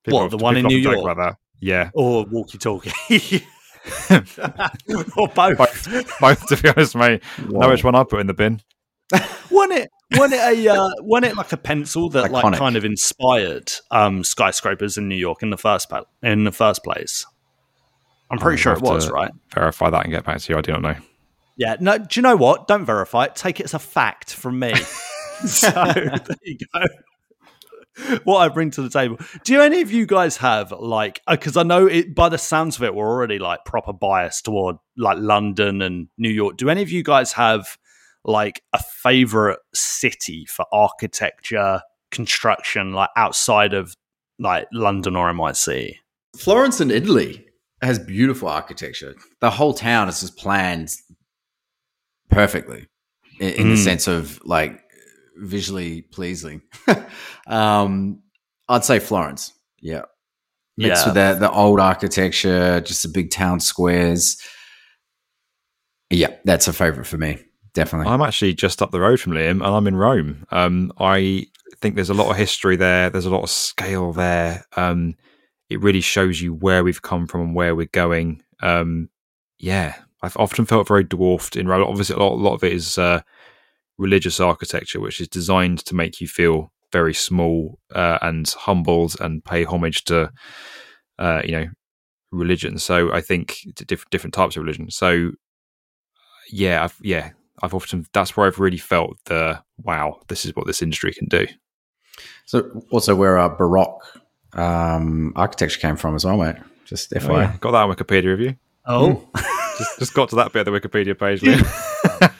[0.06, 0.98] What, the one in New York?
[0.98, 1.36] About that.
[1.60, 1.90] Yeah.
[1.94, 2.90] or walkie-talkie,
[5.16, 5.58] or both.
[5.58, 7.22] Both, both, to be honest, mate.
[7.48, 8.60] Know which one I put in the bin.
[9.50, 9.90] Wasn't it?
[10.14, 10.72] Wasn't it a?
[10.74, 15.14] Uh, wasn't it like a pencil that like kind of inspired um, skyscrapers in New
[15.16, 17.26] York in the first pa- in the first place?
[18.32, 19.30] I'm pretty sure it was, right?
[19.54, 20.58] Verify that and get back to you.
[20.58, 20.96] I do not know.
[21.56, 21.76] Yeah.
[21.78, 21.98] No.
[21.98, 22.66] Do you know what?
[22.66, 23.36] Don't verify it.
[23.36, 24.74] Take it as a fact from me.
[25.46, 28.18] so there you go.
[28.24, 29.18] What I bring to the table.
[29.44, 31.20] Do any of you guys have like?
[31.26, 34.46] Uh, because I know it by the sounds of it, we're already like proper biased
[34.46, 36.56] toward like London and New York.
[36.56, 37.76] Do any of you guys have
[38.24, 43.94] like a favorite city for architecture, construction, like outside of
[44.38, 45.96] like London or NYC?
[46.38, 47.46] Florence in Italy.
[47.82, 49.14] Has beautiful architecture.
[49.40, 50.90] The whole town is just planned
[52.30, 52.86] perfectly
[53.40, 53.84] in, in the Mm.
[53.84, 54.80] sense of like
[55.36, 56.62] visually pleasing.
[57.46, 58.22] um,
[58.68, 59.52] I'd say Florence.
[59.80, 60.02] Yeah.
[60.76, 61.06] Mixed Yeah.
[61.06, 64.36] with the, the old architecture, just the big town squares.
[66.10, 67.38] Yeah, that's a favorite for me.
[67.74, 68.12] Definitely.
[68.12, 70.46] I'm actually just up the road from Liam, and I'm in Rome.
[70.50, 71.46] Um, I
[71.80, 73.08] think there's a lot of history there.
[73.08, 74.66] There's a lot of scale there.
[74.76, 75.14] Um,
[75.72, 78.42] it really shows you where we've come from and where we're going.
[78.61, 79.08] Um,
[79.58, 81.70] yeah, I've often felt very dwarfed in.
[81.70, 83.22] Obviously, a lot, a lot of it is uh,
[83.98, 89.44] religious architecture, which is designed to make you feel very small uh, and humbled and
[89.44, 90.30] pay homage to,
[91.18, 91.66] uh, you know,
[92.30, 92.78] religion.
[92.78, 94.90] So I think different different types of religion.
[94.90, 95.32] So
[96.50, 97.30] yeah, I've, yeah,
[97.62, 101.28] I've often that's where I've really felt the wow, this is what this industry can
[101.28, 101.46] do.
[102.46, 104.21] So also where our Baroque
[104.54, 106.56] um, architecture came from as well, mate.
[106.84, 107.28] Just FYI.
[107.30, 107.56] Oh, yeah.
[107.60, 108.56] Got that on Wikipedia review.
[108.86, 109.28] Oh.
[109.78, 111.40] just, just got to that bit of the Wikipedia page.
[111.40, 111.62] Liam.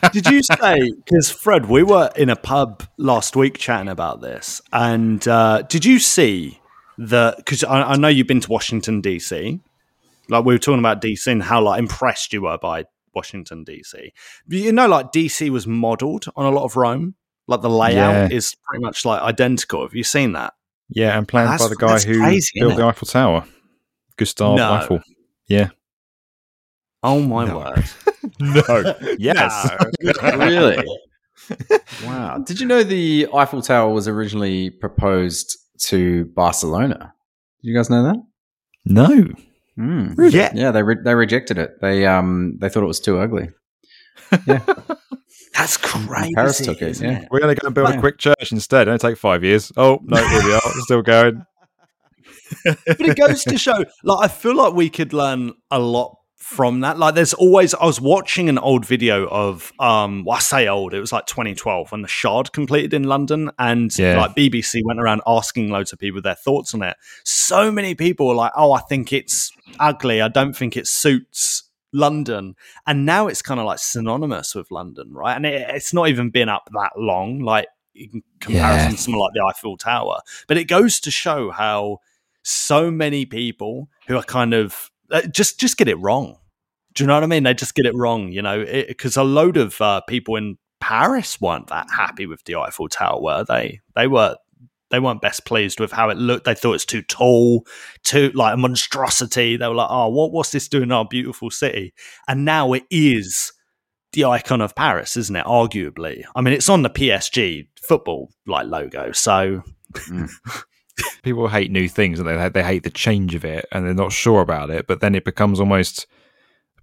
[0.13, 4.61] Did you say because Fred, we were in a pub last week chatting about this,
[4.73, 6.61] and uh, did you see
[6.99, 7.35] the?
[7.39, 9.61] Because I, I know you've been to Washington DC,
[10.29, 14.11] like we were talking about DC and how like impressed you were by Washington DC.
[14.47, 17.15] But You know, like DC was modelled on a lot of Rome.
[17.47, 18.37] Like the layout Yeah.
[18.37, 19.83] is pretty much like identical.
[19.83, 20.55] Have you seen that?
[20.95, 22.85] Yeah, and planned That's- by the guy who crazy, built the?
[22.85, 23.45] Eiffel Tower,
[24.17, 24.73] Gustave No.
[24.73, 25.01] Eiffel.
[25.49, 25.69] Yeah.
[27.03, 27.59] Oh my No.
[27.59, 27.85] word!
[28.41, 28.95] No.
[29.19, 29.71] yes.
[30.37, 30.77] really?
[32.05, 32.39] wow.
[32.39, 37.13] Did you know the Eiffel Tower was originally proposed to Barcelona?
[37.63, 38.17] Did you guys know that?
[38.85, 39.27] No.
[39.79, 40.33] Mm.
[40.33, 40.53] Yeah.
[40.55, 41.81] Yeah, they re- they rejected it.
[41.81, 43.49] They um they thought it was too ugly.
[45.55, 46.35] That's crazy.
[46.35, 47.27] Paris took it, isn't yeah.
[47.31, 47.97] We're going to go and build Wow.
[47.97, 48.89] a quick church instead.
[48.89, 49.71] It'll take five years.
[49.77, 50.61] Oh, no, here we are.
[50.65, 51.45] It's still going.
[52.65, 56.81] but it goes to show like i feel like we could learn a lot from
[56.81, 60.69] that like there's always i was watching an old video of um well, i say
[60.69, 64.19] old it was like 2012 when the shard completed in london and Yeah.
[64.21, 68.29] like bbc went around asking loads of people their thoughts on it so many people
[68.29, 72.55] were like oh i think it's ugly i don't think it suits london
[72.87, 76.31] and now it's kind of like synonymous with london right and it, it's not even
[76.31, 78.91] been up that long like in comparison Yeah.
[78.91, 81.99] to something like the eiffel tower but it goes to show how
[82.43, 86.39] so many people who are kind of uh, just just get it wrong.
[86.95, 87.43] Do you know what I mean?
[87.45, 91.41] They just get it wrong, you know, because a load of uh, people in Paris
[91.41, 93.81] weren't that happy with the Eiffel Tower, were they?
[93.95, 94.37] They were
[94.93, 96.45] they weren't best pleased with how it looked.
[96.45, 97.67] They thought it's too tall,
[98.05, 99.57] too like a monstrosity.
[99.57, 101.93] They were like, "Oh, what what's this doing in our beautiful city?"
[102.29, 103.53] And now it is
[104.13, 105.47] the icon of Paris, isn't it?
[105.47, 109.63] Arguably, I mean, it's on the PSG football like logo, so
[109.97, 110.31] mm.
[111.23, 114.13] People hate new things and they, they hate the change of it and they're not
[114.13, 114.87] sure about it.
[114.87, 116.07] But then it becomes almost,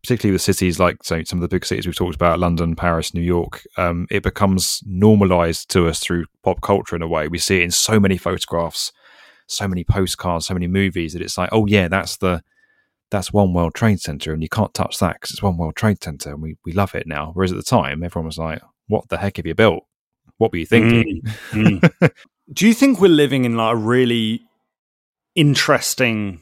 [0.01, 3.13] particularly with cities like so some of the big cities we've talked about, London, Paris,
[3.13, 7.27] New York, um, it becomes normalized to us through pop culture in a way.
[7.27, 8.91] We see it in so many photographs,
[9.47, 12.41] so many postcards, so many movies that it's like, oh yeah, that's the
[13.11, 16.03] that's one World Trade Center, and you can't touch that because it's one World Trade
[16.03, 17.31] Center, and we we love it now.
[17.33, 19.83] Whereas at the time, everyone was like, "What the heck have you built?
[20.37, 22.11] What were you thinking?" Mm.
[22.53, 24.41] Do you think we're living in like a really
[25.35, 26.39] interesting,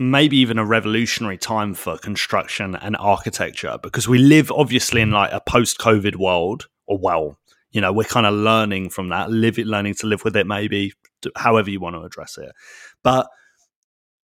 [0.00, 3.78] maybe even a revolutionary time for construction and architecture?
[3.82, 7.38] Because we live obviously in like a post-COVID world, or well,
[7.70, 10.46] you know, we're kind of learning from that, live it, learning to live with it,
[10.46, 10.94] maybe
[11.36, 12.50] however you want to address it.
[13.04, 13.28] But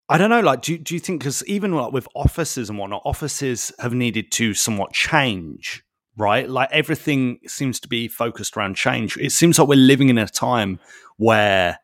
[0.07, 3.01] I don't know, like, do, do you think, because even like with offices and whatnot,
[3.05, 5.83] offices have needed to somewhat change,
[6.17, 6.49] right?
[6.49, 9.17] Like everything seems to be focused around change.
[9.17, 10.79] It seems like we're living in a time
[11.17, 11.79] where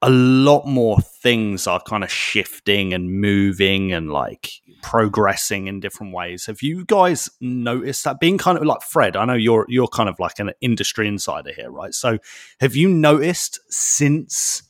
[0.00, 4.50] a lot more things are kind of shifting and moving and like
[4.82, 6.46] progressing in different ways.
[6.46, 9.16] Have you guys noticed that being kind of like Fred?
[9.16, 11.92] I know you're you're kind of like an industry insider here, right?
[11.92, 12.18] So
[12.60, 14.62] have you noticed since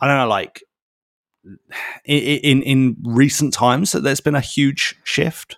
[0.00, 0.62] I don't know, like
[2.04, 5.56] in in recent times that there's been a huge shift?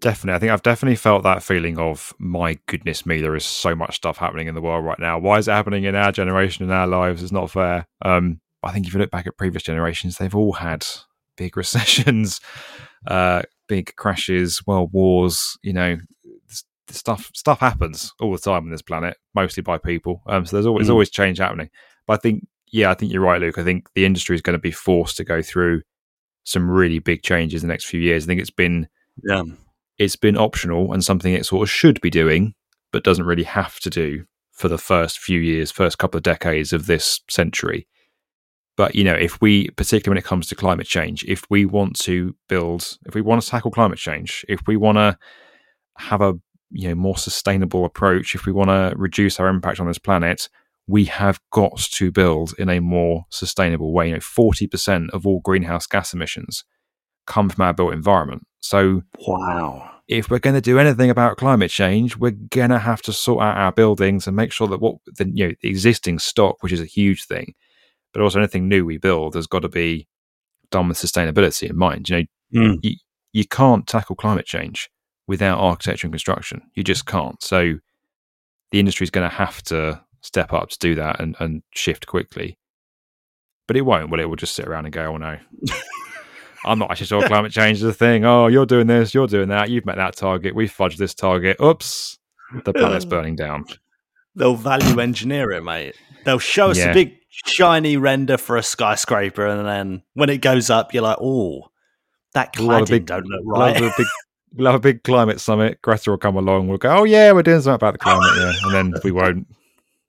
[0.00, 0.34] Definitely.
[0.34, 3.94] I think I've definitely felt that feeling of, my goodness me, there is so much
[3.94, 5.16] stuff happening in the world right now.
[5.20, 7.22] Why is it happening in our generation, in our lives?
[7.22, 7.86] It's not fair.
[8.04, 10.86] Um, I think if you look back at previous generations, they've all had
[11.36, 12.40] big recessions,
[13.06, 15.56] uh, big crashes, world wars.
[15.62, 15.98] You know,
[16.88, 20.22] stuff stuff happens all the time on this planet, mostly by people.
[20.26, 20.92] Um, so there's always Mm.
[20.92, 21.70] always change happening.
[22.06, 23.58] But I think, yeah, I think you're right, Luke.
[23.58, 25.82] I think the industry is going to be forced to go through
[26.44, 28.24] some really big changes in the next few years.
[28.24, 28.88] I think it's been
[29.24, 29.42] Yeah.
[29.98, 32.54] it's been optional and something it sort of should be doing,
[32.92, 36.72] but doesn't really have to do for the first few years, first couple of decades
[36.72, 37.86] of this century.
[38.82, 41.96] But you know, if we, particularly when it comes to climate change, if we want
[42.00, 45.16] to build, if we want to tackle climate change, if we want to
[45.98, 46.34] have a
[46.72, 50.48] you know more sustainable approach, if we want to reduce our impact on this planet,
[50.88, 54.08] we have got to build in a more sustainable way.
[54.08, 56.64] You know, forty percent of all greenhouse gas emissions
[57.28, 58.48] come from our built environment.
[58.58, 59.92] So, wow.
[60.08, 63.44] If we're going to do anything about climate change, we're going to have to sort
[63.44, 66.72] out our buildings and make sure that what the you know the existing stock, which
[66.72, 67.54] is a huge thing,
[68.12, 70.06] but also anything new we build has got to be
[70.70, 72.08] done with sustainability in mind.
[72.08, 72.78] You know, Mm.
[72.82, 72.96] you,
[73.32, 74.90] you can't tackle climate change
[75.26, 76.60] without architecture and construction.
[76.74, 77.42] You just can't.
[77.42, 77.78] So
[78.72, 82.06] the industry is going to have to step up to do that and, and shift
[82.06, 82.58] quickly.
[83.66, 84.10] But it won't.
[84.10, 85.38] Well, it will just sit around and go, oh no.
[86.64, 88.24] I'm not actually sure climate change is a thing.
[88.24, 89.70] Oh, you're doing this, you're doing that.
[89.70, 90.54] You've met that target.
[90.54, 91.56] We fudged this target.
[91.60, 92.18] Oops,
[92.64, 93.64] the planet's burning down.
[94.36, 95.96] They'll value engineer it, mate.
[96.24, 96.90] They'll show us Yeah.
[96.90, 97.14] a big
[97.46, 101.70] shiny render for a skyscraper, and then when it goes up, you're like, "Oh,
[102.34, 104.06] that We'll a cladding big- don't look right." have a big,
[104.54, 105.80] we'll have a big climate summit.
[105.82, 106.68] Greta will come along.
[106.68, 109.46] We'll go, oh yeah, we're doing something about the climate, yeah, and then we won't.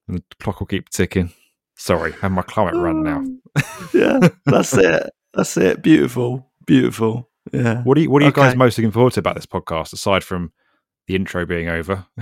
[0.08, 1.32] And the clock will keep ticking.
[1.76, 3.20] Sorry, I have my climate run now.
[3.58, 3.86] Hmm.
[3.98, 5.10] yeah, that's it.
[5.34, 5.82] That's it.
[5.82, 7.30] Beautiful, beautiful.
[7.52, 7.82] Yeah.
[7.84, 10.24] What are you, what are you guys most looking forward to about this podcast, aside
[10.24, 10.52] from
[11.08, 12.06] the intro being over?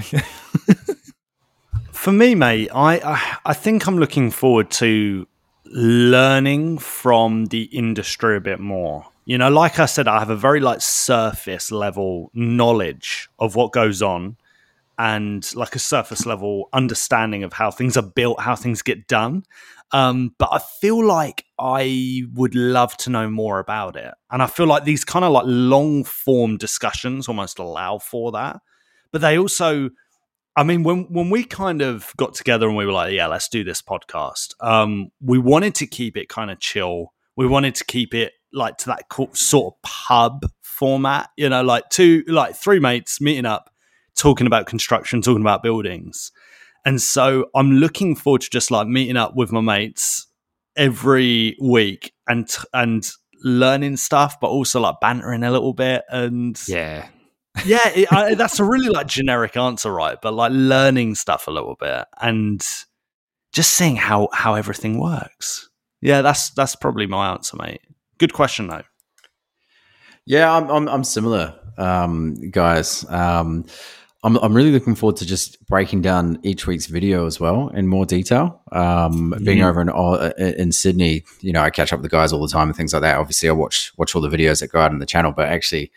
[2.02, 5.28] For me, mate, I, I I think I'm looking forward to
[5.66, 9.06] learning from the industry a bit more.
[9.26, 13.72] You know, like I said, I have a very like surface level knowledge of what
[13.72, 14.38] goes on
[14.98, 19.44] and like a surface level understanding of how things are built, how things get done.
[19.92, 24.12] Um, but I feel like I would love to know more about it.
[24.32, 28.60] And I feel like these kind of like long form discussions almost allow for that.
[29.12, 29.92] But they also
[30.56, 33.48] I mean, when when we kind of got together and we were like, yeah, let's
[33.48, 34.54] do this podcast.
[34.60, 37.14] Um, we wanted to keep it kind of chill.
[37.38, 41.64] We wanted to keep it like to that co- sort of pub format, you know,
[41.64, 43.70] like two, like three mates meeting up,
[44.16, 46.32] talking about construction, talking about buildings.
[46.86, 50.28] And so I'm looking forward to just like meeting up with my mates
[50.76, 53.10] every week and and
[53.44, 57.08] learning stuff, but also like bantering a little bit and yeah,
[57.66, 60.18] yeah, it, I, that's a really like generic answer, right?
[60.22, 62.62] But like learning stuff a little bit and
[63.54, 65.70] just seeing how how everything works.
[66.02, 67.82] Yeah, that's that's probably my answer, mate.
[68.18, 68.84] Good question though.
[70.26, 73.06] Yeah, I'm I'm, I'm similar, um, guys.
[73.10, 73.66] Um,
[74.24, 77.88] I'm I'm really looking forward to just breaking down each week's video as well in
[77.88, 78.62] more detail.
[78.72, 79.66] Um, Being Mhm.
[79.70, 82.48] over in uh, in Sydney, you know, I catch up with the guys all the
[82.52, 83.18] time and things like that.
[83.18, 85.92] Obviously, I watch watch all the videos that go out on the channel, but actually,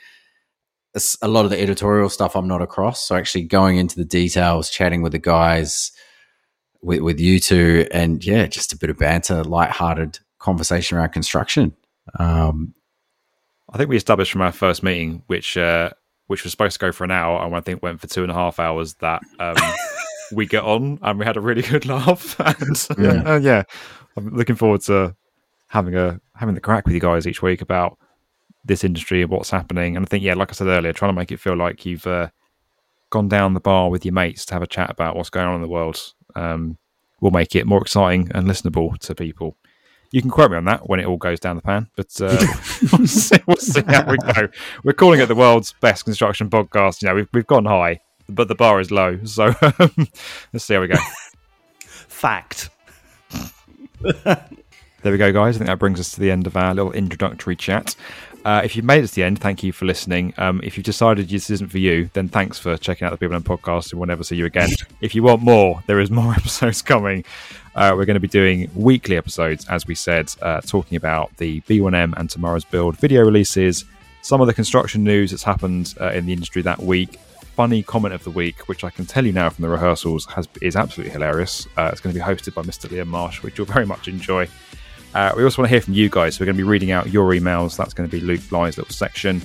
[1.23, 3.07] a lot of the editorial stuff I'm not across.
[3.07, 5.93] So actually, going into the details, chatting with the guys,
[6.83, 11.75] with with you two, and yeah, just a bit of banter, lighthearted conversation around construction.
[12.19, 12.75] Um,
[13.73, 15.91] I think we established from our first meeting, which uh,
[16.27, 18.31] which was supposed to go for an hour, and I think went for two and
[18.31, 18.95] a half hours.
[18.95, 19.57] That um,
[20.33, 22.39] we get on, and we had a really good laugh.
[22.61, 23.23] and Yeah.
[23.35, 23.63] uh, yeah,
[24.17, 25.17] I'm looking forward to
[25.69, 27.99] having a having the crack with you guys each week about
[28.65, 29.97] this industry and what's happening.
[29.97, 32.07] And I think, yeah, like I said earlier, trying to make it feel like you've
[32.07, 32.29] uh,
[33.11, 35.57] gone down the bar with your mates to have a chat about what's going on
[35.57, 36.01] in the world
[36.35, 36.79] um,
[37.21, 39.57] will make it more exciting and listenable to people.
[40.11, 42.37] You can quote me on that when it all goes down the pan, but uh,
[42.93, 44.49] we'll, see, we'll see how we go.
[44.85, 47.03] We're calling it the world's best construction podcast.
[47.03, 49.19] You know, we've we've gone high, but the bar is low.
[49.25, 49.93] So um,
[50.53, 50.95] let's see how we go.
[51.81, 52.71] Fact.
[55.05, 55.57] There we go, guys.
[55.57, 57.95] I think that brings us to the end of our little introductory chat.
[58.43, 60.33] Uh, if you've made it to the end, thank you for listening.
[60.39, 63.37] Um, if you've decided this isn't for you, then thanks for checking out the People
[63.37, 64.71] and Podcast, and we'll never see you again.
[65.03, 67.23] if you want more, there is more episodes coming.
[67.75, 71.61] Uh, we're going to be doing weekly episodes, as we said, uh, talking about the
[71.61, 73.85] B1M and Tomorrow's Build video releases,
[74.23, 77.19] some of the construction news that's happened uh, in the industry that week,
[77.57, 80.49] funny comment of the week, which I can tell you now from the rehearsals has
[80.63, 81.69] is absolutely hilarious.
[81.77, 82.89] Uh, it's going to be hosted by Mr.
[82.89, 84.49] Liam Marsh, which you'll very much enjoy.
[85.15, 86.35] Uh, we also want to hear from you guys.
[86.35, 87.77] So we're going to be reading out your emails.
[87.77, 89.41] That's going to be Luke Bligh's little section.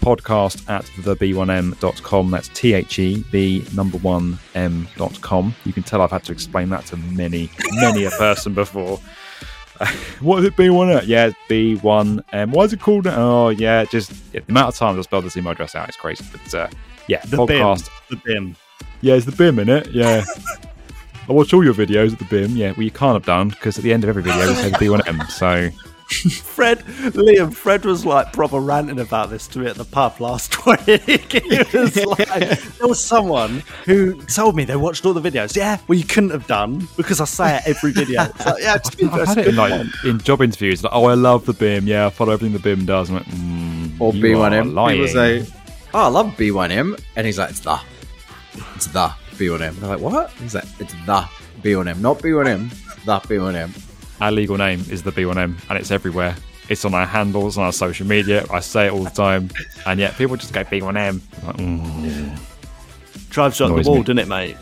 [0.00, 2.30] Podcast at theb1m.com.
[2.32, 5.54] That's T H E B number one M.com.
[5.64, 8.98] You can tell I've had to explain that to many, many a person before.
[10.20, 11.06] what is it B1M?
[11.06, 12.50] Yeah, B1M.
[12.50, 13.06] Why is it called?
[13.06, 15.96] Oh, yeah, just yeah, the amount of times I spelled this email address out is
[15.96, 16.24] crazy.
[16.32, 16.68] But uh,
[17.08, 17.88] yeah, The podcast.
[18.08, 18.18] BIM.
[18.18, 18.56] The BIM.
[19.00, 19.88] Yeah, it's the BIM in it.
[19.90, 20.24] Yeah.
[21.28, 22.56] I watch all your videos at the BIM.
[22.56, 24.70] Yeah, well, you can't have done because at the end of every video we say
[24.70, 25.30] B1M.
[25.30, 25.70] So
[26.42, 30.66] Fred, Liam, Fred was like proper ranting about this to me at the pub last
[30.66, 30.80] week.
[30.88, 35.56] It was like, there was someone who told me they watched all the videos.
[35.56, 38.24] Yeah, well, you couldn't have done because I say it every video.
[38.24, 40.82] It's like, yeah, it's, I've it's had it in, like, in job interviews.
[40.84, 41.86] Like, oh, I love the BIM.
[41.86, 43.08] Yeah, I follow everything the BIM does.
[43.08, 44.74] I'm like, mm, or B1M.
[44.74, 44.98] lying.
[44.98, 45.46] People say,
[45.94, 47.80] "Oh, I love B1M," and he's like, "It's the,
[48.74, 51.28] it's the B1M." They're like, "What?" He's like, "It's the
[51.62, 52.70] B1M, not B1M,
[53.04, 53.70] the B1M."
[54.20, 56.36] Our legal name is the B1M, and it's everywhere.
[56.68, 58.46] It's on our handles, on our social media.
[58.50, 59.50] I say it all the time,
[59.86, 60.96] and yet people just go B1M.
[60.96, 62.38] I'm Like, mm,
[63.30, 64.04] Drives you up Annoys the wall, me.
[64.04, 64.56] doesn't it, mate?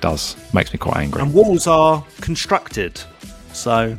[0.00, 1.22] does makes me quite angry.
[1.22, 3.00] And walls are constructed.
[3.52, 3.96] So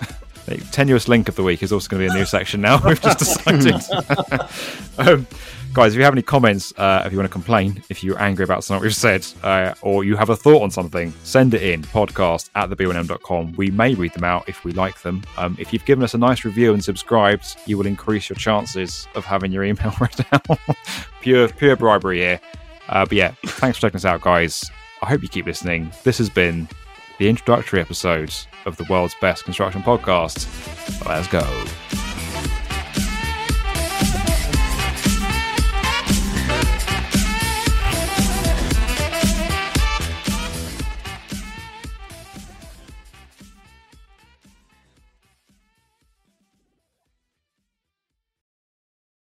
[0.46, 2.80] The tenuous link of the week is also going to be a new section now.
[2.86, 3.74] We've just decided.
[4.98, 5.26] um,
[5.72, 8.44] guys, if you have any comments, uh, if you want to complain, if you're angry
[8.44, 11.82] about something we've said, uh, or you have a thought on something, send it in
[11.82, 13.52] podcast at theb1m.com.
[13.56, 15.22] We may read them out if we like them.
[15.36, 19.06] Um, if you've given us a nice review and subscribed, you will increase your chances
[19.14, 20.46] of having your email read out.
[21.20, 22.40] pure, pure bribery here.
[22.88, 24.70] Uh, but yeah, thanks for checking us out, guys.
[25.02, 25.92] I hope you keep listening.
[26.02, 26.68] This has been
[27.18, 30.46] the introductory episode of the world's best construction podcast.
[31.06, 32.07] Let's go.